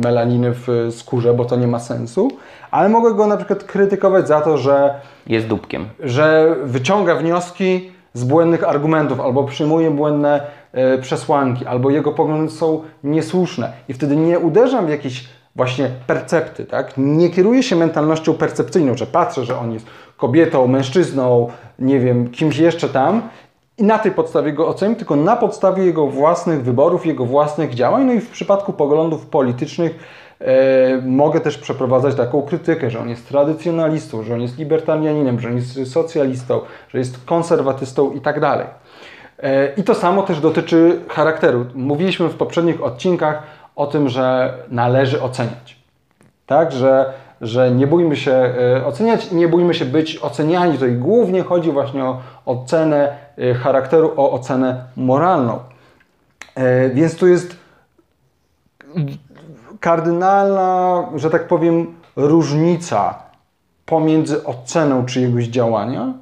melaniny 0.04 0.52
w 0.54 0.88
skórze, 0.90 1.34
bo 1.34 1.44
to 1.44 1.56
nie 1.56 1.66
ma 1.66 1.78
sensu, 1.78 2.30
ale 2.70 2.88
mogę 2.88 3.14
go 3.14 3.26
na 3.26 3.36
przykład 3.36 3.64
krytykować 3.64 4.28
za 4.28 4.40
to, 4.40 4.58
że 4.58 4.94
Jest 5.26 5.46
dupkiem. 5.46 5.88
że 6.00 6.56
wyciąga 6.64 7.14
wnioski 7.14 7.90
z 8.12 8.24
błędnych 8.24 8.68
argumentów, 8.68 9.20
albo 9.20 9.44
przyjmuje 9.44 9.90
błędne 9.90 10.40
e, 10.72 10.98
przesłanki, 10.98 11.66
albo 11.66 11.90
jego 11.90 12.12
poglądy 12.12 12.52
są 12.52 12.82
niesłuszne. 13.04 13.72
I 13.88 13.92
wtedy 13.92 14.16
nie 14.16 14.38
uderzam 14.38 14.86
w 14.86 14.90
jakieś 14.90 15.28
właśnie 15.56 15.90
percepty, 16.06 16.64
tak? 16.64 16.92
Nie 16.96 17.30
kieruję 17.30 17.62
się 17.62 17.76
mentalnością 17.76 18.34
percepcyjną, 18.34 18.96
że 18.96 19.06
patrzę, 19.06 19.44
że 19.44 19.58
on 19.58 19.72
jest 19.72 19.86
kobietą, 20.16 20.66
mężczyzną, 20.66 21.48
nie 21.78 22.00
wiem, 22.00 22.30
kimś 22.30 22.58
jeszcze 22.58 22.88
tam 22.88 23.22
i 23.78 23.84
na 23.84 23.98
tej 23.98 24.12
podstawie 24.12 24.52
go 24.52 24.68
oceniam, 24.68 24.96
tylko 24.96 25.16
na 25.16 25.36
podstawie 25.36 25.84
jego 25.84 26.06
własnych 26.06 26.62
wyborów, 26.62 27.06
jego 27.06 27.26
własnych 27.26 27.74
działań. 27.74 28.04
No 28.04 28.12
i 28.12 28.20
w 28.20 28.30
przypadku 28.30 28.72
poglądów 28.72 29.26
politycznych 29.26 29.98
e, 30.40 31.02
mogę 31.06 31.40
też 31.40 31.58
przeprowadzać 31.58 32.14
taką 32.14 32.42
krytykę, 32.42 32.90
że 32.90 33.00
on 33.00 33.08
jest 33.08 33.28
tradycjonalistą, 33.28 34.22
że 34.22 34.34
on 34.34 34.40
jest 34.40 34.58
libertarianinem, 34.58 35.40
że 35.40 35.48
on 35.48 35.56
jest 35.56 35.92
socjalistą, 35.92 36.60
że 36.88 36.98
jest 36.98 37.24
konserwatystą 37.24 38.12
i 38.12 38.20
tak 38.20 38.40
dalej. 38.40 38.66
E, 39.42 39.74
I 39.76 39.82
to 39.82 39.94
samo 39.94 40.22
też 40.22 40.40
dotyczy 40.40 41.00
charakteru. 41.08 41.66
Mówiliśmy 41.74 42.28
w 42.28 42.36
poprzednich 42.36 42.82
odcinkach 42.82 43.42
o 43.76 43.86
tym, 43.86 44.08
że 44.08 44.54
należy 44.68 45.22
oceniać. 45.22 45.76
Tak, 46.46 46.72
że, 46.72 47.12
że 47.44 47.70
nie 47.70 47.86
bójmy 47.86 48.16
się 48.16 48.32
e, 48.32 48.86
oceniać 48.86 49.32
nie 49.32 49.48
bójmy 49.48 49.74
się 49.74 49.84
być 49.84 50.18
oceniani. 50.18 50.72
Tutaj 50.72 50.92
głównie 50.92 51.42
chodzi 51.42 51.72
właśnie 51.72 52.04
o 52.04 52.20
ocenę 52.46 53.16
e, 53.38 53.54
charakteru, 53.54 54.12
o 54.16 54.32
ocenę 54.32 54.84
moralną. 54.96 55.58
E, 56.54 56.90
Więc 56.90 57.16
tu 57.16 57.26
jest 57.26 57.56
kardynalna, 59.80 61.08
że 61.14 61.30
tak 61.30 61.48
powiem, 61.48 61.94
różnica 62.16 63.18
pomiędzy 63.86 64.44
oceną 64.44 65.06
czyjegoś 65.06 65.44
działania, 65.44 66.12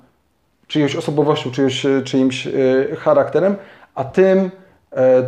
czyjąś 0.67 0.97
osobowością, 0.97 1.51
czyjąś, 1.51 1.87
czyimś 2.05 2.49
charakterem, 2.99 3.57
a 3.95 4.05
tym, 4.05 4.51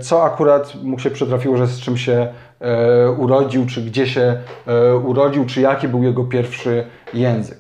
co 0.02 0.25
akurat 0.25 0.75
mu 0.83 0.99
się 0.99 1.11
przytrafiło, 1.11 1.56
że 1.56 1.66
z 1.66 1.80
czym 1.80 1.97
się 1.97 2.33
e, 2.61 3.11
urodził, 3.11 3.66
czy 3.66 3.83
gdzie 3.83 4.06
się 4.06 4.37
e, 4.66 4.97
urodził, 4.97 5.47
czy 5.47 5.61
jaki 5.61 5.88
był 5.88 6.02
jego 6.02 6.25
pierwszy 6.25 6.87
język. 7.14 7.59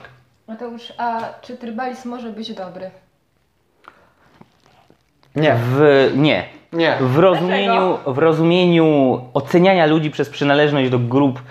Mateusz, 0.48 0.92
a 0.98 1.20
czy 1.42 1.56
trybalizm 1.56 2.08
może 2.08 2.30
być 2.30 2.54
dobry? 2.54 2.90
Nie, 5.36 5.56
W, 5.56 6.10
nie. 6.16 6.44
nie. 6.72 6.96
W 7.00 7.18
rozumieniu, 7.18 7.98
w 8.06 8.18
rozumieniu 8.18 9.20
oceniania 9.34 9.86
ludzi 9.86 10.10
przez 10.10 10.30
przynależność 10.30 10.90
do 10.90 10.98
grup, 10.98 11.42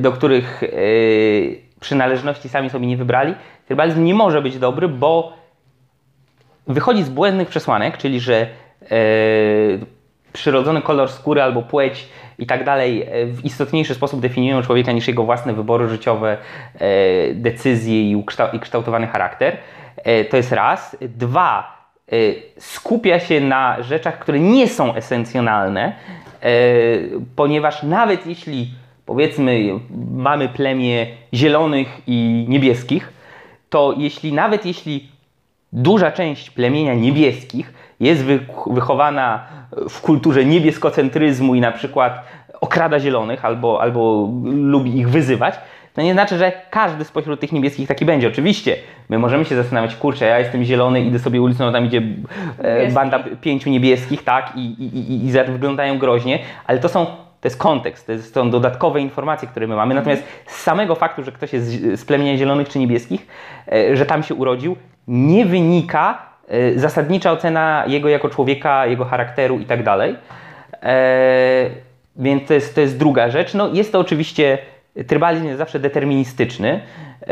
do 0.00 0.12
których 0.12 0.62
y, 0.62 1.62
przynależności 1.80 2.48
sami 2.48 2.70
sobie 2.70 2.86
nie 2.86 2.96
wybrali, 2.96 3.34
trybalizm 3.66 4.04
nie 4.04 4.14
może 4.14 4.42
być 4.42 4.58
dobry, 4.58 4.88
bo 4.88 5.32
wychodzi 6.66 7.02
z 7.02 7.08
błędnych 7.08 7.48
przesłanek, 7.48 7.98
czyli 7.98 8.20
że 8.20 8.46
y, 8.82 9.86
przyrodzony 10.32 10.82
kolor 10.82 11.08
skóry 11.10 11.42
albo 11.42 11.62
płeć 11.62 12.08
i 12.38 12.46
tak 12.46 12.64
dalej 12.64 13.02
e, 13.02 13.26
w 13.26 13.44
istotniejszy 13.44 13.94
sposób 13.94 14.20
definiują 14.20 14.62
człowieka 14.62 14.92
niż 14.92 15.08
jego 15.08 15.24
własne 15.24 15.52
wybory 15.52 15.88
życiowe, 15.88 16.36
e, 16.78 17.34
decyzje 17.34 18.10
i, 18.10 18.16
ukształ- 18.16 18.54
i 18.54 18.60
kształtowany 18.60 19.06
charakter. 19.06 19.56
E, 19.96 20.24
To 20.24 20.36
jest 20.36 20.52
raz. 20.52 20.96
Dwa, 21.00 21.82
skupia 22.58 23.20
się 23.20 23.40
na 23.40 23.82
rzeczach, 23.82 24.18
które 24.18 24.40
nie 24.40 24.68
są 24.68 24.94
esencjonalne, 24.94 25.92
ponieważ 27.36 27.82
nawet 27.82 28.26
jeśli 28.26 28.70
powiedzmy 29.06 29.60
mamy 30.12 30.48
plemię 30.48 31.06
zielonych 31.34 32.00
i 32.06 32.46
niebieskich, 32.48 33.12
to 33.70 33.94
jeśli 33.96 34.32
nawet 34.32 34.66
jeśli 34.66 35.08
duża 35.72 36.10
część 36.12 36.50
plemienia 36.50 36.94
niebieskich 36.94 37.72
jest 38.00 38.24
wy, 38.24 38.40
wychowana 38.66 39.46
w 39.88 40.00
kulturze 40.00 40.44
niebieskocentryzmu 40.44 41.54
i 41.54 41.60
na 41.60 41.72
przykład 41.72 42.24
okrada 42.60 43.00
zielonych 43.00 43.44
albo, 43.44 43.82
albo 43.82 44.28
lubi 44.44 44.98
ich 44.98 45.08
wyzywać, 45.08 45.54
to 45.94 46.02
nie 46.02 46.12
znaczy, 46.12 46.38
że 46.38 46.52
każdy 46.70 47.04
spośród 47.04 47.40
tych 47.40 47.52
niebieskich 47.52 47.88
taki 47.88 48.04
będzie. 48.04 48.28
Oczywiście, 48.28 48.76
my 49.08 49.18
możemy 49.18 49.44
się 49.44 49.56
zastanawiać, 49.56 49.96
kurczę, 49.96 50.26
ja 50.26 50.38
jestem 50.38 50.64
zielony, 50.64 51.00
idę 51.00 51.18
sobie 51.18 51.42
ulicą, 51.42 51.72
tam 51.72 51.86
idzie 51.86 52.02
e, 52.58 52.90
banda 52.90 53.24
pięciu 53.40 53.70
niebieskich, 53.70 54.24
tak, 54.24 54.52
i, 54.56 54.60
i, 54.60 54.98
i, 54.98 55.26
i 55.26 55.32
wyglądają 55.32 55.98
groźnie, 55.98 56.38
ale 56.66 56.78
to 56.78 56.88
są, 56.88 57.06
to 57.06 57.48
jest 57.48 57.56
kontekst, 57.56 58.06
to 58.06 58.18
są 58.18 58.50
dodatkowe 58.50 59.00
informacje, 59.00 59.48
które 59.48 59.66
my 59.66 59.76
mamy. 59.76 59.94
Natomiast 59.94 60.22
z 60.46 60.56
samego 60.56 60.94
faktu, 60.94 61.24
że 61.24 61.32
ktoś 61.32 61.52
jest 61.52 61.66
z, 62.00 62.04
plemienia 62.04 62.36
zielonych 62.36 62.68
czy 62.68 62.78
niebieskich, 62.78 63.26
e, 63.72 63.96
że 63.96 64.06
tam 64.06 64.22
się 64.22 64.34
urodził, 64.34 64.76
nie 65.08 65.46
wynika 65.46 66.31
zasadnicza 66.76 67.32
ocena 67.32 67.84
jego 67.86 68.08
jako 68.08 68.28
człowieka, 68.28 68.86
jego 68.86 69.04
charakteru 69.04 69.58
i 69.58 69.64
tak 69.64 69.82
dalej. 69.82 70.16
E, 70.82 71.70
więc 72.16 72.48
to 72.48 72.54
jest, 72.54 72.74
to 72.74 72.80
jest 72.80 72.98
druga 72.98 73.30
rzecz. 73.30 73.54
No, 73.54 73.68
jest 73.72 73.92
to 73.92 73.98
oczywiście, 74.00 74.58
trybalizm 75.06 75.46
jest 75.46 75.58
zawsze 75.58 75.78
deterministyczny. 75.78 76.80
E, 77.22 77.26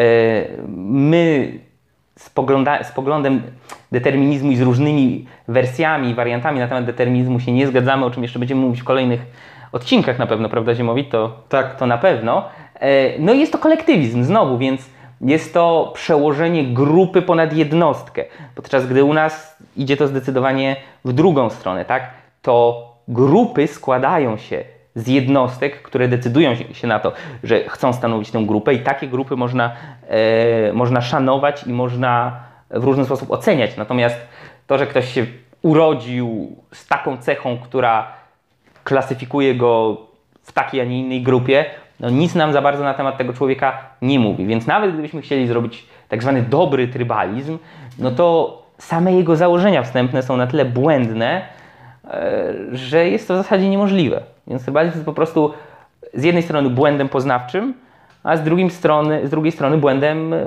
my 0.79 1.53
z, 2.17 2.31
pogląda, 2.31 2.85
z 2.85 2.93
poglądem 2.93 3.43
determinizmu 3.93 4.50
i 4.50 4.57
z 4.57 4.61
różnymi 4.61 5.27
wersjami, 5.49 6.15
wariantami 6.15 6.59
na 6.59 6.69
temat 6.69 6.85
determinizmu 6.85 7.41
się 7.41 7.53
nie 7.53 7.67
zgadzamy, 7.67 8.05
o 8.05 8.11
czym 8.11 8.23
jeszcze 8.23 8.39
będziemy 8.39 8.61
mówić 8.61 8.81
w 8.81 8.85
kolejnych 8.85 9.21
odcinkach 9.73 10.19
na 10.19 10.27
pewno, 10.27 10.49
prawda 10.49 10.75
Ziemowit? 10.75 11.11
To, 11.11 11.43
Tak. 11.49 11.75
to 11.77 11.87
na 11.87 11.99
pewno. 11.99 12.45
E, 12.81 13.19
No 13.19 13.33
i 13.33 13.41
jest 13.41 13.53
to 13.53 13.59
kolektywizm 13.59 14.25
znowu, 14.25 14.59
więc 14.59 14.91
jest 15.21 15.55
to 15.55 15.91
przełożenie 15.95 16.65
grupy 16.65 17.23
ponad 17.23 17.53
jednostkę. 17.53 18.25
Podczas 18.55 18.87
gdy 18.87 19.05
u 19.05 19.15
nas 19.15 19.57
idzie 19.77 19.97
to 19.97 20.07
zdecydowanie 20.07 20.77
w 21.05 21.12
drugą 21.12 21.50
stronę, 21.50 21.85
tak? 21.85 22.11
To 22.43 22.87
grupy 23.09 23.67
składają 23.67 24.37
się 24.37 24.65
z 24.95 25.09
jednostek, 25.09 25.83
które 25.83 26.09
decydują 26.09 26.55
się- 26.55 26.87
na 26.87 26.99
to, 27.00 27.12
że 27.45 27.61
chcą 27.69 27.93
stanowić 27.93 28.31
tę 28.31 28.45
grupę 28.47 28.75
i 28.75 28.81
takie 28.81 29.07
grupy 29.09 29.37
można, 29.37 29.73
e, 30.09 30.73
można 30.73 31.00
szanować 31.00 31.65
i 31.67 31.73
można 31.73 32.41
w 32.71 32.85
różny 32.85 33.05
sposób 33.05 33.31
oceniać. 33.31 33.77
Natomiast 33.77 34.17
to, 34.67 34.79
że 34.79 34.87
ktoś 34.87 35.12
się 35.12 35.27
urodził 35.62 36.57
z 36.73 36.87
taką 36.87 37.17
cechą, 37.17 37.59
która 37.59 38.12
klasyfikuje 38.85 39.55
go 39.55 39.97
w 40.43 40.53
takiej, 40.53 40.81
a 40.81 40.85
nie 40.85 41.00
innej 41.00 41.23
grupie, 41.23 41.65
no 42.00 42.11
nic 42.11 42.35
nam 42.35 42.52
za 42.52 42.62
bardzo 42.62 42.85
na 42.85 42.95
temat 42.95 43.19
tego 43.19 43.33
człowieka 43.33 43.78
nie 44.02 44.19
mówi. 44.19 44.47
Więc 44.47 44.66
nawet 44.66 44.92
gdybyśmy 44.92 45.23
chcieli 45.23 45.47
zrobić 45.47 45.87
tak 46.09 46.23
zwany 46.23 46.42
dobry 46.42 46.88
trybalizm, 46.88 47.59
no 47.99 48.11
to 48.11 48.57
same 48.78 49.12
jego 49.12 49.37
założenia 49.37 49.83
wstępne 49.83 50.23
są 50.23 50.37
na 50.37 50.47
tyle 50.47 50.64
błędne, 50.64 51.42
e, 52.04 52.54
że 52.73 53.09
jest 53.09 53.28
to 53.28 53.35
w 53.35 53.37
zasadzie 53.37 53.69
niemożliwe. 53.69 54.23
Więc 54.47 54.62
trybalizm 54.62 54.95
jest 54.95 55.07
po 55.07 55.12
prostu 55.12 55.52
z 56.14 56.25
jednej 56.25 56.42
strony 56.42 56.71
błędem 56.71 57.09
poznawczym, 57.09 57.75
a 58.23 58.37
z 58.37 58.42
drugiej 58.42 58.71
strony, 58.71 59.26
z 59.26 59.30
drugiej 59.30 59.52
strony 59.52 59.78
błędem 59.78 60.35
e, 60.35 60.47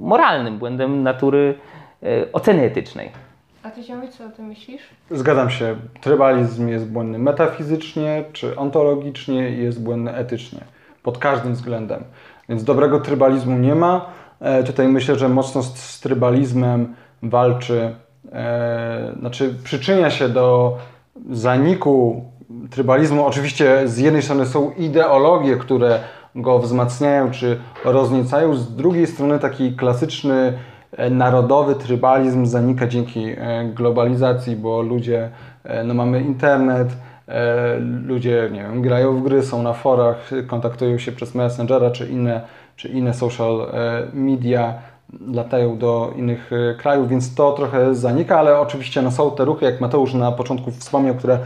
moralnym, 0.00 0.58
błędem 0.58 1.02
natury 1.02 1.54
e, 2.02 2.06
oceny 2.32 2.62
etycznej. 2.62 3.27
A 3.68 3.70
ty 3.70 3.82
co 4.18 4.24
o 4.26 4.28
tym 4.28 4.46
myślisz? 4.46 4.82
Zgadzam 5.10 5.50
się. 5.50 5.76
Trybalizm 6.00 6.68
jest 6.68 6.86
błędny 6.86 7.18
metafizycznie 7.18 8.24
czy 8.32 8.56
ontologicznie 8.56 9.50
i 9.50 9.62
jest 9.62 9.82
błędny 9.82 10.14
etycznie. 10.14 10.60
Pod 11.02 11.18
każdym 11.18 11.52
względem. 11.52 12.04
Więc 12.48 12.64
dobrego 12.64 13.00
trybalizmu 13.00 13.58
nie 13.58 13.74
ma. 13.74 14.06
E, 14.40 14.64
tutaj 14.64 14.88
myślę, 14.88 15.16
że 15.16 15.28
mocno 15.28 15.62
z, 15.62 15.78
z 15.78 16.00
trybalizmem 16.00 16.94
walczy, 17.22 17.94
e, 18.32 19.14
znaczy 19.20 19.54
przyczynia 19.64 20.10
się 20.10 20.28
do 20.28 20.76
zaniku 21.30 22.24
trybalizmu. 22.70 23.26
Oczywiście 23.26 23.88
z 23.88 23.98
jednej 23.98 24.22
strony 24.22 24.46
są 24.46 24.72
ideologie, 24.72 25.56
które 25.56 26.00
go 26.34 26.58
wzmacniają 26.58 27.30
czy 27.30 27.58
rozniecają, 27.84 28.54
z 28.54 28.76
drugiej 28.76 29.06
strony 29.06 29.38
taki 29.38 29.76
klasyczny 29.76 30.58
narodowy 31.10 31.74
trybalizm 31.74 32.46
zanika 32.46 32.86
dzięki 32.86 33.26
e, 33.28 33.64
globalizacji, 33.74 34.56
bo 34.56 34.82
ludzie, 34.82 35.30
e, 35.64 35.84
no 35.84 35.94
mamy 35.94 36.20
internet, 36.20 36.88
e, 37.28 37.78
ludzie, 38.06 38.48
nie 38.52 38.62
wiem, 38.62 38.82
grają 38.82 39.16
w 39.16 39.22
gry, 39.22 39.42
są 39.42 39.62
na 39.62 39.72
forach, 39.72 40.30
kontaktują 40.46 40.98
się 40.98 41.12
przez 41.12 41.34
Messengera 41.34 41.90
czy 41.90 42.08
inne, 42.08 42.40
czy 42.76 42.88
inne 42.88 43.14
social 43.14 43.60
e, 43.72 44.06
media, 44.12 44.74
latają 45.32 45.78
do 45.78 46.12
innych 46.16 46.50
e, 46.52 46.74
krajów, 46.74 47.08
więc 47.08 47.34
to 47.34 47.52
trochę 47.52 47.94
zanika, 47.94 48.38
ale 48.38 48.60
oczywiście 48.60 49.02
no, 49.02 49.10
są 49.10 49.30
te 49.30 49.44
ruchy, 49.44 49.64
jak 49.64 49.80
Mateusz 49.80 50.14
na 50.14 50.32
początku 50.32 50.70
wspomniał, 50.70 51.14
które, 51.14 51.38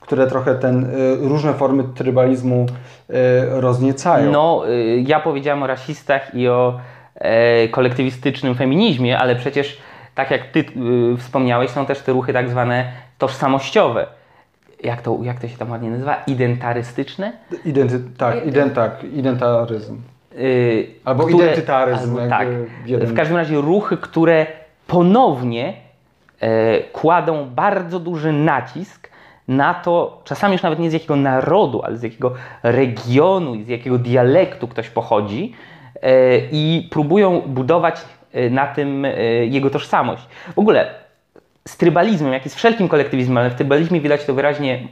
które 0.00 0.26
trochę 0.26 0.54
ten, 0.54 0.84
e, 0.84 0.88
różne 1.16 1.54
formy 1.54 1.84
trybalizmu 1.84 2.66
e, 3.10 3.60
rozniecają. 3.60 4.32
No, 4.32 4.62
y, 4.68 5.04
ja 5.06 5.20
powiedziałem 5.20 5.62
o 5.62 5.66
rasistach 5.66 6.34
i 6.34 6.48
o 6.48 6.74
e, 6.74 6.97
kolektywistycznym 7.70 8.54
feminizmie, 8.54 9.18
ale 9.18 9.36
przecież, 9.36 9.78
tak 10.14 10.30
jak 10.30 10.46
ty 10.46 10.58
y, 10.60 11.16
wspomniałeś, 11.16 11.70
są 11.70 11.86
też 11.86 12.00
te 12.00 12.12
ruchy 12.12 12.32
tak 12.32 12.48
zwane 12.50 12.92
tożsamościowe. 13.18 14.06
Jak 14.84 15.02
to, 15.02 15.18
jak 15.22 15.40
to 15.40 15.48
się 15.48 15.56
tam 15.56 15.70
ładnie 15.70 15.90
nazywa? 15.90 16.16
Identarystyczne? 16.26 17.32
Identy, 17.64 18.00
tak, 18.18 18.46
ident, 18.46 18.74
tak, 18.74 19.04
identaryzm. 19.04 19.96
Y, 20.38 20.86
Albo 21.04 21.28
identytaryzm, 21.28 22.16
albo, 22.18 22.28
tak. 22.30 22.48
w 22.84 22.88
jeden- 22.88 23.08
W 23.08 23.14
każdym 23.16 23.36
razie 23.36 23.56
ruchy, 23.56 23.96
które 23.96 24.46
ponownie 24.86 25.72
e, 26.40 26.80
kładą 26.80 27.48
bardzo 27.54 28.00
duży 28.00 28.32
nacisk 28.32 29.08
na 29.48 29.74
to, 29.74 30.20
czasami 30.24 30.52
już 30.52 30.62
nawet 30.62 30.78
nie 30.78 30.90
z 30.90 30.92
jakiego 30.92 31.16
narodu, 31.16 31.82
ale 31.82 31.96
z 31.96 32.02
jakiego 32.02 32.34
regionu 32.62 33.54
i 33.54 33.64
z 33.64 33.68
jakiego 33.68 33.98
dialektu 33.98 34.68
ktoś 34.68 34.90
pochodzi 34.90 35.52
e, 35.52 35.58
i 36.52 36.88
próbują 36.90 37.40
budować 37.40 38.00
e, 38.32 38.50
na 38.50 38.66
tym 38.66 39.04
e, 39.04 39.10
jego 39.46 39.70
tożsamość. 39.70 40.22
W 40.54 40.58
ogóle 40.58 40.94
z 41.68 41.76
trybalizmem, 41.76 42.32
jak 42.32 42.44
jest 42.44 42.56
wszelkim 42.56 42.88
kolektywizmem, 42.88 43.38
ale 43.38 43.50
w 43.50 43.54
trybalizmie 43.54 44.00
widać 44.00 44.24
to 44.24 44.34
wyraźnie 44.34 44.88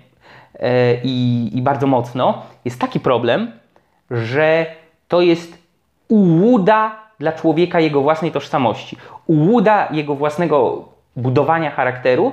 e, 0.60 0.94
i, 1.04 1.50
i 1.54 1.62
bardzo 1.62 1.86
mocno, 1.86 2.42
jest 2.64 2.80
taki 2.80 3.00
problem, 3.00 3.52
że 4.10 4.66
to 5.08 5.20
jest 5.20 5.58
ułuda 6.08 6.96
dla 7.18 7.32
człowieka 7.32 7.80
jego 7.80 8.02
własnej 8.02 8.32
tożsamości, 8.32 8.96
ułuda 9.26 9.88
jego 9.90 10.14
własnego 10.14 10.84
budowania 11.16 11.70
charakteru 11.70 12.32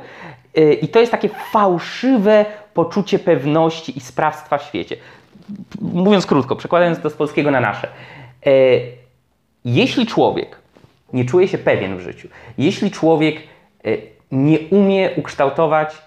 e, 0.55 0.73
i 0.73 0.87
to 0.87 0.99
jest 0.99 1.11
takie 1.11 1.29
fałszywe 1.29 2.45
poczucie 2.73 3.19
pewności 3.19 3.97
i 3.97 4.01
sprawstwa 4.01 4.57
w 4.57 4.63
świecie. 4.63 4.95
Mówiąc 5.81 6.25
krótko, 6.25 6.55
przekładając 6.55 6.99
to 6.99 7.09
z 7.09 7.13
polskiego 7.13 7.51
na 7.51 7.59
nasze. 7.59 7.87
E, 8.45 8.49
jeśli 9.65 10.05
człowiek 10.05 10.57
nie 11.13 11.25
czuje 11.25 11.47
się 11.47 11.57
pewien 11.57 11.97
w 11.97 11.99
życiu, 11.99 12.27
jeśli 12.57 12.91
człowiek 12.91 13.35
e, 13.85 13.89
nie 14.31 14.59
umie 14.59 15.11
ukształtować 15.15 15.97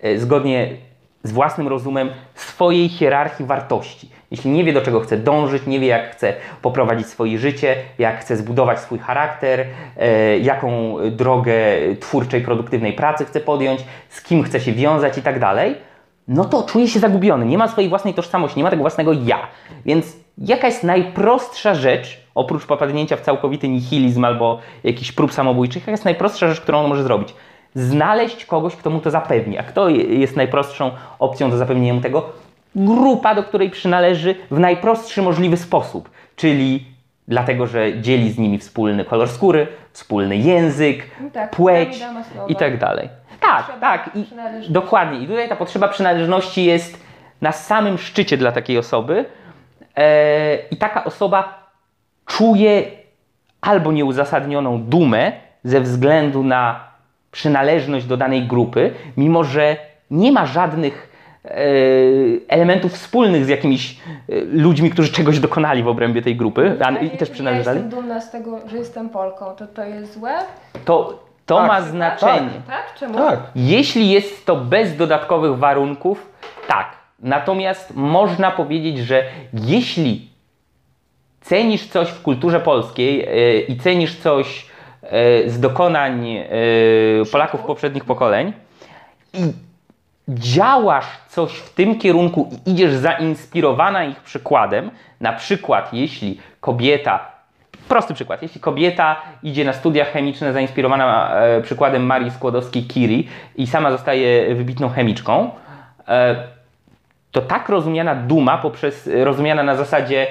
e, 0.00 0.18
zgodnie 0.18 0.76
z 1.22 1.32
własnym 1.32 1.68
rozumem 1.68 2.10
swojej 2.34 2.88
hierarchii 2.88 3.46
wartości, 3.46 4.10
jeśli 4.30 4.50
nie 4.50 4.64
wie 4.64 4.72
do 4.72 4.82
czego 4.82 5.00
chce 5.00 5.16
dążyć, 5.16 5.66
nie 5.66 5.80
wie 5.80 5.86
jak 5.86 6.12
chce 6.12 6.34
poprowadzić 6.62 7.06
swoje 7.06 7.38
życie, 7.38 7.76
jak 7.98 8.20
chce 8.20 8.36
zbudować 8.36 8.80
swój 8.80 8.98
charakter, 8.98 9.66
jaką 10.40 10.96
drogę 11.10 11.54
twórczej, 12.00 12.40
produktywnej 12.40 12.92
pracy 12.92 13.24
chce 13.24 13.40
podjąć, 13.40 13.84
z 14.08 14.22
kim 14.22 14.42
chce 14.42 14.60
się 14.60 14.72
wiązać 14.72 15.18
i 15.18 15.22
tak 15.22 15.38
dalej, 15.38 15.74
no 16.28 16.44
to 16.44 16.62
czuje 16.62 16.88
się 16.88 17.00
zagubiony, 17.00 17.46
nie 17.46 17.58
ma 17.58 17.68
swojej 17.68 17.90
własnej 17.90 18.14
tożsamości, 18.14 18.56
nie 18.56 18.64
ma 18.64 18.70
tego 18.70 18.82
własnego 18.82 19.12
ja. 19.12 19.38
Więc 19.84 20.16
jaka 20.38 20.66
jest 20.66 20.84
najprostsza 20.84 21.74
rzecz, 21.74 22.20
oprócz 22.34 22.66
popadnięcia 22.66 23.16
w 23.16 23.20
całkowity 23.20 23.68
nihilizm 23.68 24.24
albo 24.24 24.58
jakichś 24.84 25.12
prób 25.12 25.32
samobójczych, 25.32 25.82
jaka 25.82 25.90
jest 25.90 26.04
najprostsza 26.04 26.48
rzecz, 26.48 26.60
którą 26.60 26.78
on 26.78 26.88
może 26.88 27.02
zrobić? 27.02 27.34
Znaleźć 27.74 28.44
kogoś, 28.44 28.76
kto 28.76 28.90
mu 28.90 29.00
to 29.00 29.10
zapewni. 29.10 29.58
A 29.58 29.62
kto 29.62 29.88
je- 29.88 30.04
jest 30.04 30.36
najprostszą 30.36 30.90
opcją 31.18 31.50
do 31.50 31.56
zapewnienia 31.56 31.94
mu 31.94 32.00
tego? 32.00 32.30
Grupa, 32.76 33.34
do 33.34 33.42
której 33.42 33.70
przynależy 33.70 34.34
w 34.50 34.58
najprostszy 34.58 35.22
możliwy 35.22 35.56
sposób, 35.56 36.10
czyli 36.36 36.84
dlatego, 37.28 37.66
że 37.66 38.00
dzieli 38.00 38.30
z 38.32 38.38
nimi 38.38 38.58
wspólny 38.58 39.04
kolor 39.04 39.28
skóry, 39.28 39.66
wspólny 39.92 40.36
język, 40.36 41.06
No 41.20 41.30
tak, 41.32 41.50
płeć 41.50 42.00
i 42.48 42.56
tak 42.56 42.78
dalej. 42.78 43.08
Tak, 43.40 43.56
Potrzeba 43.66 43.80
tak. 43.80 44.10
I 44.16 44.24
przynależności. 44.24 44.72
dokładnie. 44.72 45.18
I 45.20 45.26
tutaj 45.26 45.48
ta 45.48 45.56
potrzeba 45.56 45.88
przynależności 45.88 46.64
jest 46.64 46.98
na 47.40 47.52
samym 47.52 47.98
szczycie 47.98 48.36
dla 48.36 48.52
takiej 48.52 48.78
osoby. 48.78 49.24
E, 49.96 50.58
I 50.70 50.76
taka 50.76 51.04
osoba 51.04 51.68
czuje 52.26 52.82
albo 53.60 53.92
nieuzasadnioną 53.92 54.82
dumę 54.82 55.32
ze 55.64 55.80
względu 55.80 56.44
na 56.44 56.80
przynależność 57.30 58.06
do 58.06 58.16
danej 58.16 58.42
grupy, 58.46 58.94
mimo 59.16 59.44
że 59.44 59.76
nie 60.10 60.32
ma 60.32 60.46
żadnych 60.46 61.12
e, 61.44 61.48
elementów 62.48 62.92
wspólnych 62.92 63.44
z 63.44 63.48
jakimiś 63.48 63.96
e, 64.28 64.34
ludźmi, 64.52 64.90
którzy 64.90 65.12
czegoś 65.12 65.38
dokonali 65.38 65.82
w 65.82 65.88
obrębie 65.88 66.22
tej 66.22 66.36
grupy 66.36 66.76
a, 66.80 66.84
Ale 66.86 67.04
i 67.04 67.10
też 67.10 67.30
przynależeli, 67.30 67.66
Ja 67.78 67.82
jestem 67.84 68.00
dumna 68.00 68.20
z 68.20 68.30
tego, 68.30 68.58
że 68.68 68.76
jestem 68.76 69.08
Polką, 69.08 69.46
to 69.56 69.66
to 69.66 69.84
jest 69.84 70.14
złe? 70.14 70.34
to, 70.84 71.24
to 71.46 71.56
Tak, 71.56 71.68
ma 71.68 71.74
tak, 71.80 71.84
znaczenie. 71.84 72.50
Tak? 72.66 72.94
Czemu? 72.98 73.18
Tak. 73.18 73.40
Jeśli 73.54 74.10
jest 74.10 74.46
to 74.46 74.56
bez 74.56 74.96
dodatkowych 74.96 75.58
warunków, 75.58 76.32
tak. 76.68 77.01
Natomiast 77.22 77.96
można 77.96 78.50
powiedzieć, 78.50 78.98
że 78.98 79.24
jeśli 79.52 80.28
cenisz 81.40 81.86
coś 81.86 82.08
w 82.08 82.22
kulturze 82.22 82.60
polskiej 82.60 83.24
e, 83.24 83.60
i 83.60 83.76
cenisz 83.76 84.16
coś 84.16 84.66
e, 85.02 85.50
z 85.50 85.60
dokonań 85.60 86.28
e, 86.28 86.46
Polaków 87.32 87.60
poprzednich 87.60 88.04
pokoleń 88.04 88.52
i 89.34 89.52
działasz 90.28 91.06
coś 91.28 91.52
w 91.52 91.74
tym 91.74 91.98
kierunku 91.98 92.50
i 92.66 92.70
idziesz 92.70 92.92
zainspirowana 92.92 94.04
ich 94.04 94.20
przykładem, 94.20 94.90
na 95.20 95.32
przykład 95.32 95.94
jeśli 95.94 96.40
kobieta, 96.60 97.32
prosty 97.88 98.14
przykład, 98.14 98.42
jeśli 98.42 98.60
kobieta 98.60 99.16
idzie 99.42 99.64
na 99.64 99.72
studia 99.72 100.04
chemiczne 100.04 100.52
zainspirowana 100.52 101.34
przykładem 101.62 102.06
Marii 102.06 102.30
Skłodowskiej-Curie 102.30 103.24
i 103.56 103.66
sama 103.66 103.90
zostaje 103.90 104.54
wybitną 104.54 104.88
chemiczką, 104.88 105.50
to 107.32 107.40
tak 107.40 107.68
rozumiana 107.68 108.14
duma 108.14 108.58
poprzez 108.58 109.10
rozumiana 109.24 109.62
na 109.62 109.76
zasadzie 109.76 110.26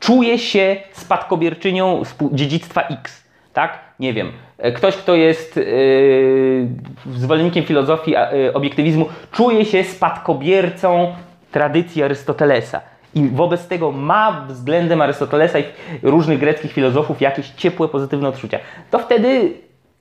czuję 0.00 0.38
się 0.38 0.76
spadkobierczynią 0.92 2.02
dziedzictwa 2.32 2.82
X, 2.82 3.24
tak? 3.52 3.78
Nie 4.00 4.12
wiem. 4.12 4.32
e, 4.58 4.72
Ktoś, 4.72 4.96
kto 4.96 5.14
jest 5.14 5.56
yy, 5.56 6.68
zwolennikiem 7.16 7.64
filozofii 7.64 8.10
yy, 8.10 8.52
obiektywizmu, 8.54 9.06
czuje 9.32 9.64
się 9.64 9.84
spadkobiercą 9.84 11.14
tradycji 11.52 12.02
Arystotelesa. 12.02 12.80
I 13.14 13.28
wobec 13.28 13.68
tego 13.68 13.92
ma 13.92 14.46
względem 14.48 15.00
Arystotelesa 15.00 15.58
i 15.58 15.64
różnych 16.02 16.38
greckich 16.38 16.72
filozofów 16.72 17.20
jakieś 17.20 17.50
ciepłe, 17.50 17.88
pozytywne 17.88 18.28
odczucia. 18.28 18.58
To 18.90 18.98
wtedy 18.98 19.52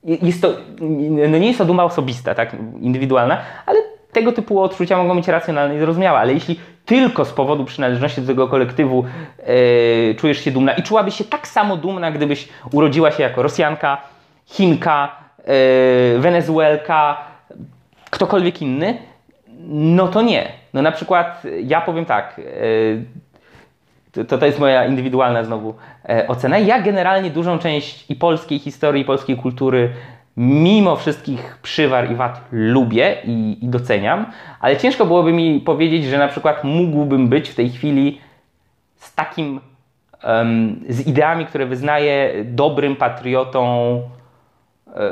jest 0.03 0.41
to, 0.41 0.53
no 1.29 1.38
nie 1.38 1.47
jest 1.47 1.58
to 1.58 1.65
duma 1.65 1.84
osobista, 1.84 2.36
tak, 2.36 2.55
indywidualna, 2.81 3.41
ale 3.65 3.79
tego 4.15 4.32
typu 4.32 4.62
odczucia 4.62 4.97
mogą 4.97 5.15
być 5.15 5.28
racjonalne 5.28 5.75
i 5.75 5.80
zrozumiałe, 5.80 6.19
ale 6.19 6.34
jeśli 6.34 6.60
tylko 6.86 7.25
z 7.25 7.32
powodu 7.34 7.65
przynależności 7.65 8.21
do 8.21 8.28
tego 8.28 8.47
kolektywu 8.47 9.06
e, 9.39 10.15
czujesz 10.15 10.43
się 10.43 10.51
dumna 10.51 10.73
i 10.73 10.84
czułabyś 10.84 11.15
się 11.15 11.23
tak 11.23 11.47
samo 11.47 11.78
dumna, 11.78 12.12
gdybyś 12.12 12.49
urodziła 12.71 13.12
się 13.12 13.23
jako 13.23 13.43
Rosjanka, 13.43 13.97
Chinka, 14.45 15.15
e, 15.39 16.19
Wenezuelka, 16.19 17.17
ktokolwiek 18.10 18.62
inny, 18.62 18.97
no 19.67 20.08
to 20.08 20.21
nie. 20.21 20.51
No 20.73 20.82
na 20.82 20.91
przykład 20.91 21.43
ja 21.63 21.82
powiem 21.82 22.06
tak, 22.06 22.41
e, 24.15 24.23
to, 24.23 24.38
to 24.38 24.45
jest 24.45 24.60
moja 24.60 24.86
indywidualna 24.86 25.43
znowu 25.43 25.75
e, 26.10 26.28
ocena. 26.28 26.58
Ja 26.58 26.82
generalnie 26.82 27.30
dużą 27.30 27.60
część 27.60 28.12
i 28.12 28.15
polskiej 28.15 28.60
historii, 28.60 29.01
i 29.01 29.06
polskiej 29.06 29.38
kultury, 29.38 29.89
mimo 30.37 30.95
wszystkich 30.95 31.57
przywar 31.61 32.11
i 32.11 32.15
wad, 32.15 32.41
lubię 32.51 33.17
i, 33.23 33.57
i 33.61 33.67
doceniam, 33.67 34.25
ale 34.59 34.77
ciężko 34.77 35.05
byłoby 35.05 35.33
mi 35.33 35.61
powiedzieć, 35.61 36.05
że 36.05 36.17
na 36.17 36.27
przykład 36.27 36.63
mógłbym 36.63 37.27
być 37.27 37.49
w 37.49 37.55
tej 37.55 37.69
chwili 37.69 38.21
z 38.95 39.15
takim, 39.15 39.61
em, 40.23 40.79
z 40.89 41.07
ideami, 41.07 41.45
które 41.45 41.65
wyznaję, 41.65 42.33
dobrym 42.45 42.95
patriotą. 42.95 44.01
E, 44.95 45.11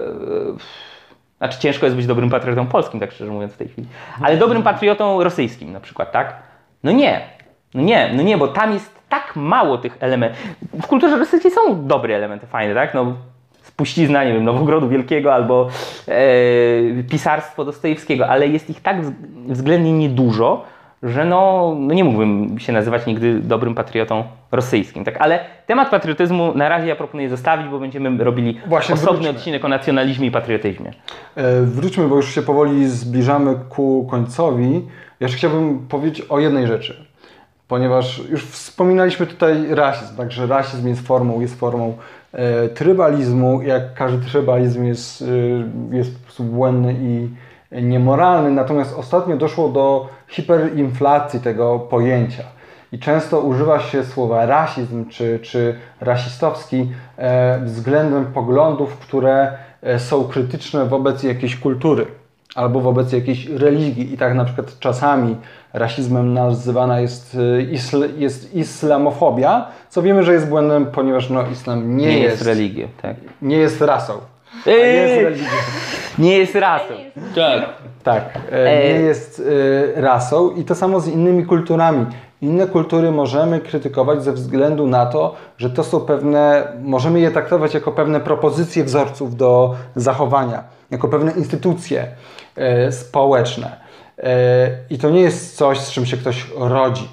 znaczy 1.37 1.59
ciężko 1.59 1.85
jest 1.85 1.95
być 1.95 2.07
dobrym 2.07 2.29
patriotą 2.29 2.67
polskim, 2.67 2.99
tak 2.99 3.11
szczerze 3.11 3.31
mówiąc 3.31 3.53
w 3.53 3.57
tej 3.57 3.67
chwili, 3.67 3.87
ale 4.21 4.37
dobrym 4.37 4.63
patriotą 4.63 5.23
rosyjskim 5.23 5.71
na 5.71 5.79
przykład, 5.79 6.11
tak? 6.11 6.35
No 6.83 6.91
nie, 6.91 7.21
no 7.73 7.81
nie, 7.81 8.11
no 8.15 8.23
nie, 8.23 8.37
bo 8.37 8.47
tam 8.47 8.73
jest 8.73 8.99
tak 9.09 9.35
mało 9.35 9.77
tych 9.77 9.97
elementów. 9.99 10.39
W 10.73 10.87
kulturze 10.87 11.17
rosyjskiej 11.17 11.51
są 11.51 11.87
dobre 11.87 12.15
elementy, 12.15 12.47
fajne, 12.47 12.73
tak? 12.73 12.93
No, 12.93 13.15
spuścizna, 13.77 14.23
nie 14.23 14.33
wiem, 14.33 14.43
Nowogrodu 14.43 14.89
Wielkiego 14.89 15.33
albo 15.33 15.67
e, 16.07 16.13
pisarstwo 17.09 17.65
Dostojewskiego, 17.65 18.27
ale 18.27 18.47
jest 18.47 18.69
ich 18.69 18.81
tak 18.81 19.01
wz- 19.01 19.11
względnie 19.47 19.93
niedużo, 19.93 20.61
że 21.03 21.25
no, 21.25 21.73
no 21.79 21.93
nie 21.93 22.03
mógłbym 22.03 22.59
się 22.59 22.73
nazywać 22.73 23.05
nigdy 23.05 23.39
dobrym 23.39 23.75
patriotą 23.75 24.23
rosyjskim, 24.51 25.03
tak? 25.03 25.17
Ale 25.21 25.39
temat 25.67 25.89
patriotyzmu 25.89 26.51
na 26.55 26.69
razie 26.69 26.87
ja 26.87 26.95
proponuję 26.95 27.29
zostawić, 27.29 27.67
bo 27.67 27.79
będziemy 27.79 28.23
robili 28.23 28.59
Właśnie 28.67 28.95
osobny 28.95 29.13
wróćmy. 29.13 29.29
odcinek 29.37 29.65
o 29.65 29.67
nacjonalizmie 29.67 30.27
i 30.27 30.31
patriotyzmie. 30.31 30.91
E, 31.35 31.61
Wróćmy, 31.61 32.07
bo 32.07 32.15
już 32.15 32.35
się 32.35 32.41
powoli 32.41 32.87
zbliżamy 32.89 33.55
ku 33.69 34.07
końcowi. 34.11 34.81
Jeszcze 35.19 35.37
chciałbym 35.37 35.87
powiedzieć 35.89 36.25
o 36.29 36.39
jednej 36.39 36.67
rzeczy, 36.67 37.05
ponieważ 37.67 38.21
już 38.29 38.45
wspominaliśmy 38.45 39.27
tutaj 39.27 39.65
rasizm, 39.69 40.17
także 40.17 40.47
rasizm 40.47 40.87
jest 40.87 41.07
formą, 41.07 41.41
jest 41.41 41.59
formą 41.59 41.97
trybalizmu. 42.73 43.61
Jak 43.61 43.93
każdy 43.93 44.25
trybalizm 44.25 44.85
jest, 44.85 45.21
e, 45.91 45.95
jest 45.95 46.17
po 46.17 46.23
prostu 46.23 46.43
błędny 46.43 46.95
i 47.01 47.29
niemoralny, 47.81 48.51
natomiast 48.51 48.97
ostatnio 48.97 49.37
doszło 49.37 49.69
do 49.69 50.09
hiperinflacji 50.27 51.39
tego 51.39 51.79
pojęcia. 51.79 52.43
I 52.91 52.99
często 52.99 53.41
używa 53.41 53.79
się 53.79 54.03
słowa 54.03 54.45
rasizm 54.45 55.09
czy, 55.09 55.39
czy 55.39 55.75
rasistowski 56.01 56.91
e, 57.17 57.59
względem 57.59 58.25
poglądów, 58.25 58.97
które 58.97 59.57
e, 59.81 59.99
są 59.99 60.23
krytyczne 60.23 60.85
wobec 60.85 61.23
jakiejś 61.23 61.55
kultury 61.55 62.05
albo 62.55 62.81
wobec 62.81 63.11
jakiejś 63.11 63.47
religii. 63.47 64.13
I 64.13 64.17
tak 64.17 64.35
na 64.35 64.45
przykład 64.45 64.79
czasami 64.79 65.37
rasizmem 65.73 66.33
nazywana 66.33 66.99
jest, 66.99 67.37
e, 67.57 67.61
isl, 67.61 68.09
jest 68.17 68.55
islamofobia, 68.55 69.67
co 69.89 70.01
wiemy, 70.01 70.23
że 70.23 70.33
jest 70.33 70.47
błędem, 70.47 70.85
ponieważ 70.85 71.29
no, 71.29 71.43
islam 71.51 71.97
nie, 71.97 72.05
Nie, 72.05 72.19
jest, 72.19 72.35
jest, 72.35 72.45
religią, 72.45 72.87
tak. 73.01 73.15
nie 73.41 73.57
jest 73.57 73.81
rasą. 73.81 74.13
Ej! 74.67 74.95
jest 74.95 75.23
religią. 75.23 75.49
Nie 76.19 76.37
jest 76.37 76.55
rasą. 76.55 76.93
Tak. 77.35 77.69
Tak, 78.03 78.23
e, 78.51 78.51
E, 78.51 78.83
nie 78.83 78.99
jest 78.99 79.41
e, 79.97 80.01
rasą 80.01 80.49
i 80.49 80.63
to 80.63 80.75
samo 80.75 80.99
z 80.99 81.07
innymi 81.07 81.45
kulturami. 81.45 82.05
Inne 82.41 82.67
kultury 82.67 83.11
możemy 83.11 83.59
krytykować 83.59 84.23
ze 84.23 84.33
względu 84.33 84.87
na 84.87 85.05
to, 85.05 85.35
że 85.57 85.69
to 85.69 85.83
są 85.83 85.99
pewne, 85.99 86.67
możemy 86.81 87.19
je 87.19 87.31
traktować 87.31 87.73
jako 87.73 87.91
pewne 87.91 88.19
propozycje 88.19 88.83
wzorców 88.83 89.35
do 89.35 89.75
zachowania, 89.95 90.63
jako 90.91 91.07
pewne 91.07 91.31
instytucje 91.31 92.07
e, 92.55 92.91
społeczne. 92.91 93.82
I 94.89 94.97
to 94.97 95.09
nie 95.09 95.21
jest 95.21 95.57
coś, 95.57 95.79
z 95.79 95.91
czym 95.91 96.05
się 96.05 96.17
ktoś 96.17 96.47
rodzi. 96.57 97.07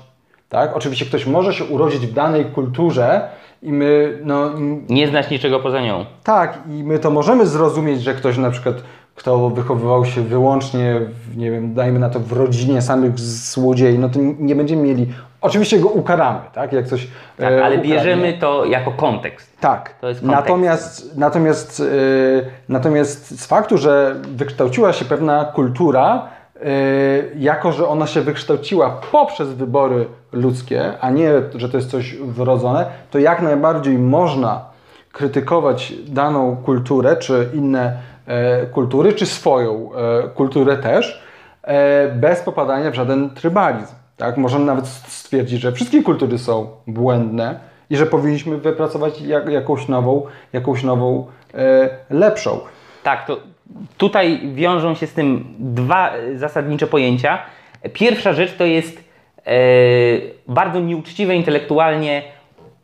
Tak? 0.48 0.76
Oczywiście 0.76 1.06
ktoś 1.06 1.26
może 1.26 1.54
się 1.54 1.64
urodzić 1.64 2.06
w 2.06 2.12
danej 2.12 2.44
kulturze 2.44 3.28
i 3.62 3.72
my 3.72 4.18
no, 4.24 4.50
Nie 4.88 5.08
znać 5.08 5.30
niczego 5.30 5.60
poza 5.60 5.80
nią. 5.80 6.04
tak, 6.24 6.58
i 6.68 6.84
my 6.84 6.98
to 6.98 7.10
możemy 7.10 7.46
zrozumieć, 7.46 8.02
że 8.02 8.14
ktoś 8.14 8.38
na 8.38 8.50
przykład, 8.50 8.74
kto 9.14 9.50
wychowywał 9.50 10.04
się 10.04 10.20
wyłącznie, 10.22 11.00
w, 11.30 11.36
nie 11.36 11.50
wiem, 11.50 11.74
dajmy 11.74 11.98
na 11.98 12.10
to 12.10 12.20
w 12.20 12.32
rodzinie 12.32 12.82
samych 12.82 13.18
złodziei, 13.18 13.98
no 13.98 14.08
to 14.08 14.18
nie 14.38 14.54
będziemy 14.54 14.82
mieli. 14.82 15.06
Oczywiście 15.40 15.78
go 15.78 15.88
ukaramy, 15.88 16.40
tak? 16.54 16.72
Jak 16.72 16.86
coś. 16.86 17.06
Tak, 17.36 17.52
e, 17.52 17.64
ale 17.64 17.74
ukradnie. 17.76 17.94
bierzemy 17.94 18.32
to 18.40 18.64
jako 18.64 18.90
kontekst. 18.90 19.60
Tak. 19.60 19.94
To 20.00 20.08
jest 20.08 20.20
kontekst. 20.20 20.42
natomiast, 20.42 21.16
natomiast, 21.16 21.80
e, 21.80 21.84
natomiast 22.68 23.40
z 23.40 23.46
faktu, 23.46 23.78
że 23.78 24.16
wykształciła 24.36 24.92
się 24.92 25.04
pewna 25.04 25.44
kultura, 25.44 26.28
jako 27.36 27.72
że 27.72 27.88
ona 27.88 28.06
się 28.06 28.20
wykształciła 28.20 29.00
poprzez 29.12 29.48
wybory 29.48 30.06
ludzkie, 30.32 30.92
a 31.00 31.10
nie, 31.10 31.30
że 31.54 31.68
to 31.68 31.76
jest 31.76 31.90
coś 31.90 32.16
wrodzone, 32.16 32.86
to 33.10 33.18
jak 33.18 33.42
najbardziej 33.42 33.98
można 33.98 34.70
krytykować 35.12 35.92
daną 36.08 36.56
kulturę, 36.56 37.16
czy 37.16 37.48
inne 37.54 37.96
e, 38.26 38.66
kultury, 38.66 39.12
czy 39.12 39.26
swoją 39.26 39.90
e, 39.94 40.28
kulturę 40.28 40.76
też, 40.76 41.22
e, 41.62 42.08
bez 42.08 42.40
popadania 42.40 42.90
w 42.90 42.94
żaden 42.94 43.30
trybalizm. 43.30 43.94
Tak? 44.16 44.36
Możemy 44.36 44.64
nawet 44.64 44.86
stwierdzić, 44.86 45.60
że 45.60 45.72
wszystkie 45.72 46.02
kultury 46.02 46.38
są 46.38 46.68
błędne 46.86 47.60
i 47.90 47.96
że 47.96 48.06
powinniśmy 48.06 48.56
wypracować 48.58 49.20
jak, 49.20 49.48
jakąś 49.48 49.88
nową, 49.88 50.26
jakąś 50.52 50.82
nową 50.82 51.26
lepszą. 52.10 52.60
Tak, 53.02 53.26
to 53.26 53.36
tutaj 53.96 54.40
wiążą 54.54 54.94
się 54.94 55.06
z 55.06 55.12
tym 55.12 55.54
dwa 55.58 56.10
e, 56.10 56.38
zasadnicze 56.38 56.86
pojęcia. 56.86 57.38
Pierwsza 57.92 58.32
rzecz 58.32 58.56
to 58.56 58.64
jest 58.64 59.04
e, 59.46 59.52
bardzo 60.48 60.80
nieuczciwe 60.80 61.36
intelektualnie 61.36 62.22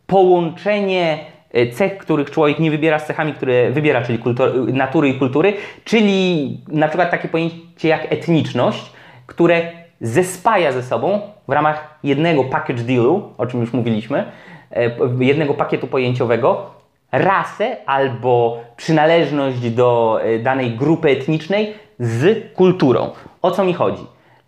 połączenie 0.06 1.18
e, 1.52 1.66
cech, 1.66 1.98
których 1.98 2.30
człowiek 2.30 2.58
nie 2.58 2.70
wybiera 2.70 2.98
z 2.98 3.06
cechami, 3.06 3.32
które 3.32 3.70
wybiera, 3.70 4.02
czyli 4.02 4.18
kultur, 4.18 4.72
natury 4.72 5.08
i 5.08 5.14
kultury, 5.14 5.54
czyli 5.84 6.60
na 6.68 6.88
przykład 6.88 7.10
takie 7.10 7.28
pojęcie 7.28 7.88
jak 7.88 8.12
etniczność, 8.12 8.92
które 9.26 9.72
zespaja 10.00 10.72
ze 10.72 10.82
sobą 10.82 11.20
w 11.48 11.52
ramach 11.52 11.98
jednego 12.04 12.44
package 12.44 12.82
dealu, 12.82 13.32
o 13.38 13.46
czym 13.46 13.60
już 13.60 13.72
mówiliśmy, 13.72 14.24
e, 14.72 14.90
jednego 15.20 15.54
pakietu 15.54 15.86
pojęciowego, 15.86 16.75
rasę 17.18 17.76
albo 17.86 18.60
przynależność 18.76 19.70
do 19.70 20.20
e, 20.22 20.38
danej 20.38 20.70
grupy 20.70 21.10
etnicznej 21.10 21.74
z 21.98 22.52
kulturą. 22.54 23.10
O 23.42 23.50
co 23.50 23.64
mi 23.64 23.74
chodzi? 23.74 24.02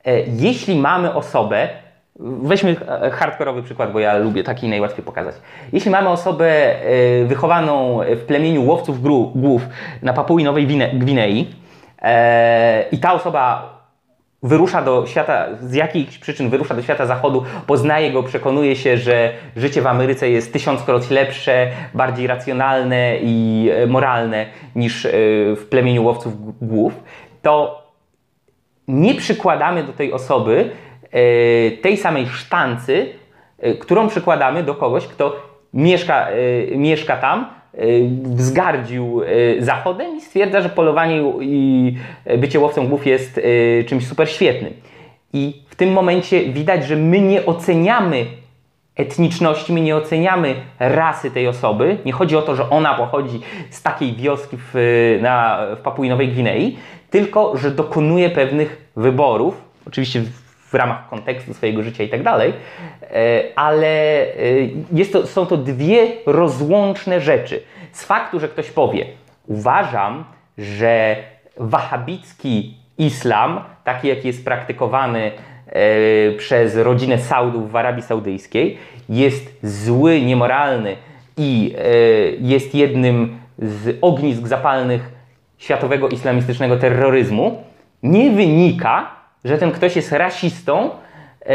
E, 0.05 0.21
Jeśli 0.21 0.77
mamy 0.77 1.15
osobę, 1.15 1.69
weźmy 2.21 2.77
e, 3.03 3.11
hardkorowy 3.11 3.63
przykład, 3.63 3.93
bo 3.93 3.99
ja 3.99 4.17
lubię 4.17 4.45
taki 4.45 4.69
najłatwiej 4.69 5.05
pokazać. 5.05 5.35
Jeśli 5.73 5.91
mamy 5.91 6.09
osobę 6.09 6.75
wychowaną 7.27 8.01
w 8.17 8.25
plemieniu 8.25 8.65
łowców 8.67 9.03
głów 9.35 9.63
na 10.03 10.13
Papui 10.13 10.45
Nowej 10.45 10.67
Wine- 10.67 10.99
Gwinei 10.99 11.55
i 12.93 12.99
ta 12.99 13.13
osoba 13.13 13.78
wyrusza 14.43 14.83
do 14.83 15.07
świata, 15.07 15.47
z 15.61 15.75
jakichś 15.75 16.19
przyczyn 16.19 16.51
wyrusza 16.51 16.75
do 16.75 16.83
świata 16.83 17.07
zachodu, 17.07 17.45
poznaje 17.67 18.13
go, 18.13 18.23
przekonuje 18.23 18.77
się, 18.77 18.97
że 18.97 19.33
życie 19.57 19.83
w 19.83 19.87
Ameryce 19.87 20.31
jest 20.31 20.53
tysiąckroć 20.53 21.11
lepsze, 21.11 21.71
bardziej 21.95 22.27
racjonalne 22.27 23.19
i 23.23 23.69
e, 23.73 23.87
moralne 23.87 24.47
niż 24.77 25.07
e, 25.07 25.11
w 25.57 25.67
plemieniu 25.71 26.05
łowców 26.05 26.33
głów, 26.63 26.93
to 27.43 27.83
nie 28.89 29.15
przykładamy 29.15 29.85
do 29.85 29.93
tej 29.93 30.13
osoby 30.13 30.71
e, 31.03 31.11
tej 31.71 31.97
samej 31.97 32.27
sztancy, 32.27 33.07
którą 33.81 34.09
przykładamy 34.09 34.63
do 34.63 34.75
kogoś, 34.75 35.07
kto 35.07 35.37
mieszka, 35.75 36.29
mieszka 36.77 37.17
tam, 37.17 37.58
wzgardził 38.23 39.23
e, 39.23 39.27
Zachodem 39.63 40.17
i 40.17 40.21
stwierdza, 40.21 40.61
że 40.61 40.69
polowanie 40.69 41.23
i 41.41 41.95
bycie 42.39 42.61
łowcą 42.61 42.89
głów 42.89 43.07
jest 43.07 43.39
e, 43.39 43.85
czymś 43.85 44.07
super 44.07 44.31
świetnym. 44.31 44.73
I 45.33 45.63
w 45.69 45.77
tym 45.77 45.93
momencie 45.93 46.53
widać, 46.53 46.87
że 46.87 46.97
my 46.97 47.21
nie 47.21 47.47
oceniamy 47.47 48.27
etniczności, 48.97 49.73
my 49.73 49.81
nie 49.81 49.97
oceniamy 49.97 50.55
rasy 50.79 51.31
tej 51.31 51.49
osoby. 51.49 51.99
Nie 52.05 52.13
chodzi 52.13 52.37
o 52.37 52.43
to, 52.43 52.57
że 52.57 52.71
ona 52.71 52.95
pochodzi 52.95 53.41
z 53.71 53.83
takiej 53.83 54.13
wioski 54.13 54.57
w, 54.57 54.75
na, 55.23 55.67
w 55.77 55.81
Papui 55.81 56.09
Nowej 56.09 56.29
Gwinei, 56.29 56.77
tylko 57.11 57.57
że 57.57 57.71
dokonuje 57.71 58.31
pewnych 58.31 58.91
wyborów, 58.97 59.65
oczywiście 59.87 60.23
w, 60.71 60.75
ramach 60.75 61.09
kontekstu 61.09 61.55
swojego 61.55 61.83
życia 61.83 62.05
i 62.05 62.09
tak 62.09 62.23
dalej, 62.23 62.53
e, 63.03 63.43
ale 63.57 63.87
e, 63.87 64.27
jest 64.93 65.13
to, 65.13 65.27
są 65.27 65.47
to 65.47 65.57
dwie 65.57 66.07
rozłączne 66.27 67.21
rzeczy. 67.21 67.63
Z 67.93 68.05
faktu, 68.05 68.41
że 68.41 68.49
ktoś 68.49 68.71
powie, 68.71 69.07
uważam, 69.47 70.25
że 70.59 71.17
wahabicki 71.57 72.75
islam, 72.99 73.61
taki 73.85 74.09
jaki 74.09 74.27
jest 74.27 74.45
praktykowany 74.45 75.31
e, 75.67 76.33
przez 76.33 76.77
rodzinę 76.77 77.19
Saudów 77.19 77.71
w 77.73 77.77
Arabii 77.77 78.03
Saudyjskiej, 78.03 78.79
jest 79.09 79.59
zły, 79.63 80.21
niemoralny 80.21 80.97
i 81.37 81.75
jest 82.41 82.75
jednym 82.75 83.39
z 83.59 83.99
ognisk 84.01 84.47
zapalnych 84.47 85.13
światowego 85.59 86.09
islamistycznego 86.09 86.77
terroryzmu, 86.77 87.63
nie 88.03 88.31
wynika, 88.31 89.18
że 89.49 89.59
ten 89.59 89.73
ktoś 89.73 89.97
jest 89.97 90.13
rasistą 90.13 90.91
e, 91.41 91.47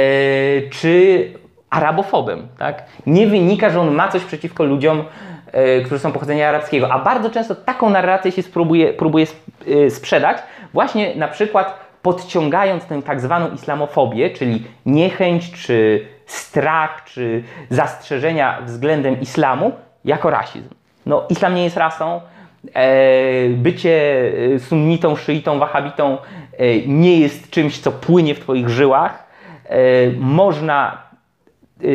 czy 0.69 1.27
arabofobem. 1.69 2.47
Tak? 2.58 2.84
Nie 3.06 3.27
wynika, 3.27 3.69
że 3.69 3.82
on 3.82 3.91
ma 3.91 4.08
coś 4.08 4.23
przeciwko 4.23 4.63
ludziom, 4.63 5.03
e, 5.51 5.82
którzy 5.82 5.99
są 5.99 6.12
pochodzenia 6.12 6.49
arabskiego. 6.49 6.91
A 6.91 6.99
bardzo 6.99 7.29
często 7.29 7.56
taką 7.56 7.89
narrację 7.89 8.32
się 8.32 8.43
spróbuje, 8.43 8.93
próbuje 8.93 9.25
e, 9.67 9.89
sprzedać, 9.89 10.38
właśnie 10.73 11.15
na 11.15 11.27
przykład 11.27 11.79
podciągając 12.01 12.86
tę 12.86 13.01
tak 13.01 13.21
zwaną 13.21 13.51
islamofobię, 13.51 14.29
czyli 14.29 14.63
niechęć, 14.86 15.51
czy 15.51 16.08
strach, 16.25 17.03
czy 17.03 17.43
zastrzeżenia 17.69 18.62
względem 18.65 19.21
islamu 19.21 19.71
jako 20.06 20.29
rasizm. 20.29 20.69
No, 21.06 21.23
islam 21.29 21.56
nie 21.56 21.63
jest 21.63 21.77
rasą, 21.77 22.21
bycie 23.49 24.32
sunnitą, 24.60 25.15
szyitą, 25.15 25.60
wahabitą 25.60 26.17
nie 26.88 27.20
jest 27.20 27.50
czymś, 27.50 27.80
co 27.80 27.92
płynie 27.92 28.36
w 28.36 28.39
Twoich 28.39 28.70
żyłach. 28.70 29.28
E, 29.66 29.78
Można, 30.18 30.98
e, 31.84 31.88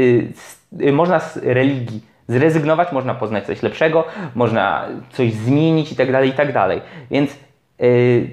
e, 0.88 0.92
można 0.92 1.20
z 1.20 1.36
religii 1.36 2.00
zrezygnować, 2.28 2.92
można 2.92 3.14
poznać 3.14 3.46
coś 3.46 3.62
lepszego, 3.62 4.04
można 4.34 4.84
coś 5.12 5.32
zmienić 5.32 5.92
i 5.92 5.96
tak 5.96 6.12
dalej, 6.12 6.30
i 6.30 6.32
tak. 6.32 6.48
Więc 7.10 7.30
e, 7.32 7.86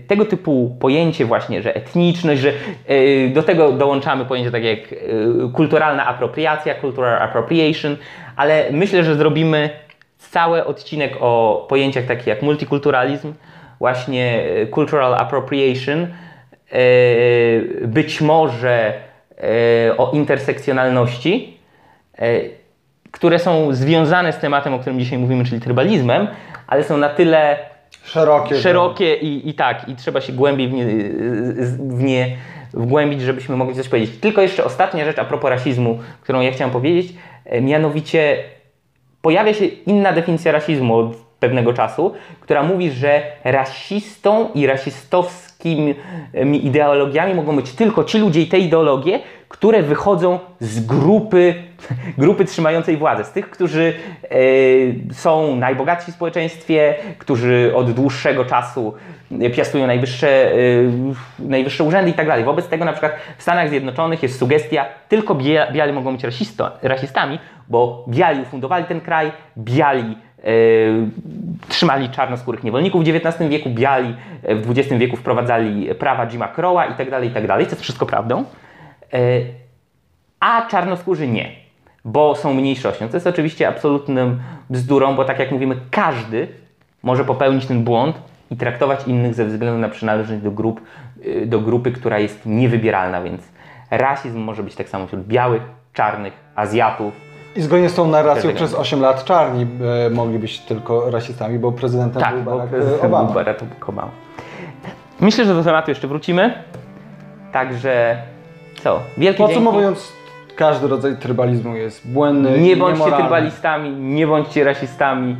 tego 0.08 0.26
typu 0.26 0.78
pojęcie 0.80 1.26
właśnie, 1.26 1.62
że 1.62 1.76
etniczność, 1.76 2.42
że 2.42 2.54
e, 2.88 3.28
do 3.30 3.44
tego 3.44 3.72
dołączamy 3.72 4.26
pojęcie 4.26 4.52
takie 4.52 4.70
jak 4.70 4.94
e, 4.94 4.96
kulturalna 5.54 6.06
apropriacja, 6.06 6.82
cultural 6.82 7.22
appropriation, 7.22 7.98
ale 8.36 8.66
myślę, 8.72 9.04
że 9.04 9.16
zrobimy 9.16 9.70
cały 10.18 10.66
odcinek 10.66 11.18
o 11.20 11.66
pojęciach 11.70 12.06
takich 12.06 12.28
jak 12.28 12.42
multikulturalizm, 12.42 13.34
właśnie 13.80 14.44
e, 14.44 14.68
cultural 14.68 15.16
appropriation, 15.16 16.02
e, 16.04 16.08
być 17.88 18.22
może 18.22 18.94
e, 19.38 19.98
o 19.98 20.12
intersekcjonalności, 20.12 21.58
które 23.12 23.40
są 23.40 23.74
związane 23.74 24.34
z 24.34 24.38
tematem, 24.38 24.74
o 24.74 24.80
którym 24.80 25.00
dzisiaj 25.00 25.20
mówimy, 25.20 25.46
czyli 25.46 25.62
trybalizmem, 25.62 26.28
ale 26.68 26.84
są 26.84 26.98
na 26.98 27.10
tyle 27.10 27.58
Szerokie. 28.04 28.56
szerokie 28.56 29.16
i, 29.16 29.50
i 29.50 29.54
tak, 29.54 29.90
i 29.90 29.96
trzeba 29.96 30.22
się 30.22 30.34
głębiej 30.34 30.68
w 30.68 30.74
nie, 30.74 30.86
w 31.80 32.04
nie 32.04 32.38
wgłębić, 32.74 33.22
żebyśmy 33.22 33.56
mogli 33.56 33.76
coś 33.76 33.88
powiedzieć. 33.88 34.20
Tylko 34.20 34.42
jeszcze 34.42 34.64
ostatnia 34.64 35.06
rzecz 35.06 35.20
a 35.20 35.26
propos 35.26 35.50
rasizmu, 35.50 36.00
którą 36.22 36.42
ja 36.42 36.52
chciałem 36.52 36.72
powiedzieć, 36.72 37.14
mianowicie 37.62 38.38
pojawia 39.22 39.54
się 39.54 39.66
inna 39.66 40.14
definicja 40.14 40.52
rasizmu 40.52 40.98
od 40.98 41.25
pewnego 41.46 41.74
czasu, 41.74 42.14
która 42.40 42.64
mówi, 42.64 42.92
że 42.92 43.22
rasistą 43.44 44.50
i 44.56 44.68
rasistowskimi 44.68 45.96
ideologiami 46.64 47.34
mogą 47.34 47.56
być 47.56 47.72
tylko 47.72 48.04
ci 48.04 48.20
ludzie 48.20 48.42
i 48.42 48.48
te 48.48 48.60
ideologie, 48.60 49.20
które 49.50 49.84
wychodzą 49.84 50.40
z 50.60 50.86
grupy, 50.86 51.56
grupy 52.18 52.46
trzymającej 52.46 52.98
władzę, 52.98 53.24
z 53.24 53.32
tych, 53.32 53.50
którzy 53.50 53.94
e, 54.24 55.14
są 55.14 55.56
najbogatsi 55.56 56.12
w 56.12 56.16
społeczeństwie, 56.16 56.96
którzy 57.18 57.72
od 57.76 57.92
dłuższego 57.92 58.46
czasu 58.46 58.94
piastują 59.56 59.88
najwyższe, 59.88 60.52
e, 60.52 60.58
najwyższe 61.40 61.84
urzędy 61.84 62.12
i 62.12 62.14
tak 62.14 62.28
dalej. 62.28 62.44
Wobec 62.44 62.68
tego 62.68 62.86
na 62.86 62.92
przykład 62.92 63.12
w 63.38 63.42
Stanach 63.42 63.70
Zjednoczonych 63.70 64.24
jest 64.24 64.40
sugestia, 64.40 64.86
tylko 65.10 65.36
biali 65.74 65.94
mogą 65.94 66.14
być 66.14 66.24
rasisto, 66.24 66.72
rasistami, 66.82 67.40
bo 67.70 68.06
biali 68.08 68.42
ufundowali 68.42 68.86
ten 68.86 69.02
kraj, 69.02 69.32
biali 69.58 70.18
trzymali 71.68 72.10
czarnoskórych 72.10 72.64
niewolników 72.64 73.04
w 73.04 73.08
XIX 73.08 73.50
wieku, 73.50 73.70
biali 73.70 74.16
e, 74.44 74.56
w 74.56 74.72
XX 74.72 75.00
wieku 75.00 75.18
wprowadzali 75.18 75.96
prawa 75.96 76.28
Jima 76.28 76.48
Crowa 76.48 76.86
i 76.86 76.94
tak 76.94 77.10
dalej, 77.10 77.30
i 77.30 77.32
tak 77.32 77.48
co 77.48 77.60
jest 77.60 77.82
wszystko 77.82 78.06
prawdą. 78.06 78.44
E, 79.14 79.20
a 80.40 80.68
czarnoskórzy 80.68 81.28
nie, 81.28 81.52
bo 82.06 82.36
są 82.36 82.54
mniejszością. 82.54 83.10
To 83.10 83.18
jest 83.18 83.28
oczywiście 83.28 83.68
absolutnym 83.68 84.40
bzdurą, 84.70 85.16
bo 85.16 85.26
tak 85.26 85.40
jak 85.40 85.52
mówimy, 85.52 85.76
każdy 85.92 86.48
może 87.04 87.26
popełnić 87.26 87.66
ten 87.66 87.84
błąd 87.84 88.22
i 88.52 88.58
traktować 88.58 89.08
innych 89.08 89.34
ze 89.34 89.46
względu 89.46 89.80
na 89.80 89.90
przynależność 89.90 90.44
do, 90.44 90.52
grup, 90.52 90.82
do 91.46 91.60
grupy, 91.60 91.92
która 91.92 92.20
jest 92.20 92.46
niewybieralna, 92.46 93.22
więc 93.22 93.42
rasizm 93.92 94.40
może 94.40 94.64
być 94.64 94.76
tak 94.76 94.90
samo 94.90 95.08
wśród 95.08 95.28
białych, 95.28 95.62
czarnych, 95.94 96.34
Azjatów. 96.56 97.25
I 97.56 97.62
zgodnie 97.62 97.90
z 97.90 97.94
tą 97.94 98.08
narracją 98.08 98.54
przez 98.54 98.74
8 98.74 99.02
lat 99.02 99.24
czarni 99.26 99.68
e, 100.06 100.10
mogli 100.10 100.40
być 100.40 100.60
tylko 100.60 101.12
rasistami, 101.12 101.60
bo 101.60 101.72
prezydentem 101.72 102.22
Tak, 102.22 102.36
był 102.36 102.44
Barack 102.54 102.70
prezydent 102.70 103.04
Obama. 103.04 103.24
był 103.26 103.34
Barack 103.34 103.90
Obama. 103.90 104.12
Myślę, 105.20 105.46
że 105.46 105.54
do 105.54 105.64
tematu 105.64 105.92
jeszcze 105.92 106.08
wrócimy. 106.08 106.54
Także 107.52 108.18
co? 108.84 109.00
Wielkie 109.18 109.38
dzięki. 109.38 109.54
Podsumowując, 109.54 110.12
każdy 110.56 110.88
rodzaj 110.88 111.16
trybalizmu 111.18 111.76
jest 111.76 112.08
błędny 112.12 112.60
Nie 112.60 112.78
bądźcie 112.78 113.00
niemoralny. 113.00 113.24
trybalistami, 113.26 113.90
nie 113.92 114.28
bądźcie 114.28 114.64
rasistami, 114.64 115.36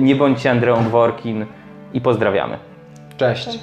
nie 0.00 0.16
bądźcie 0.16 0.50
Andreą 0.50 0.84
Dworkin 0.84 1.46
i 1.94 2.00
pozdrawiamy. 2.00 2.58
Cześć. 3.16 3.58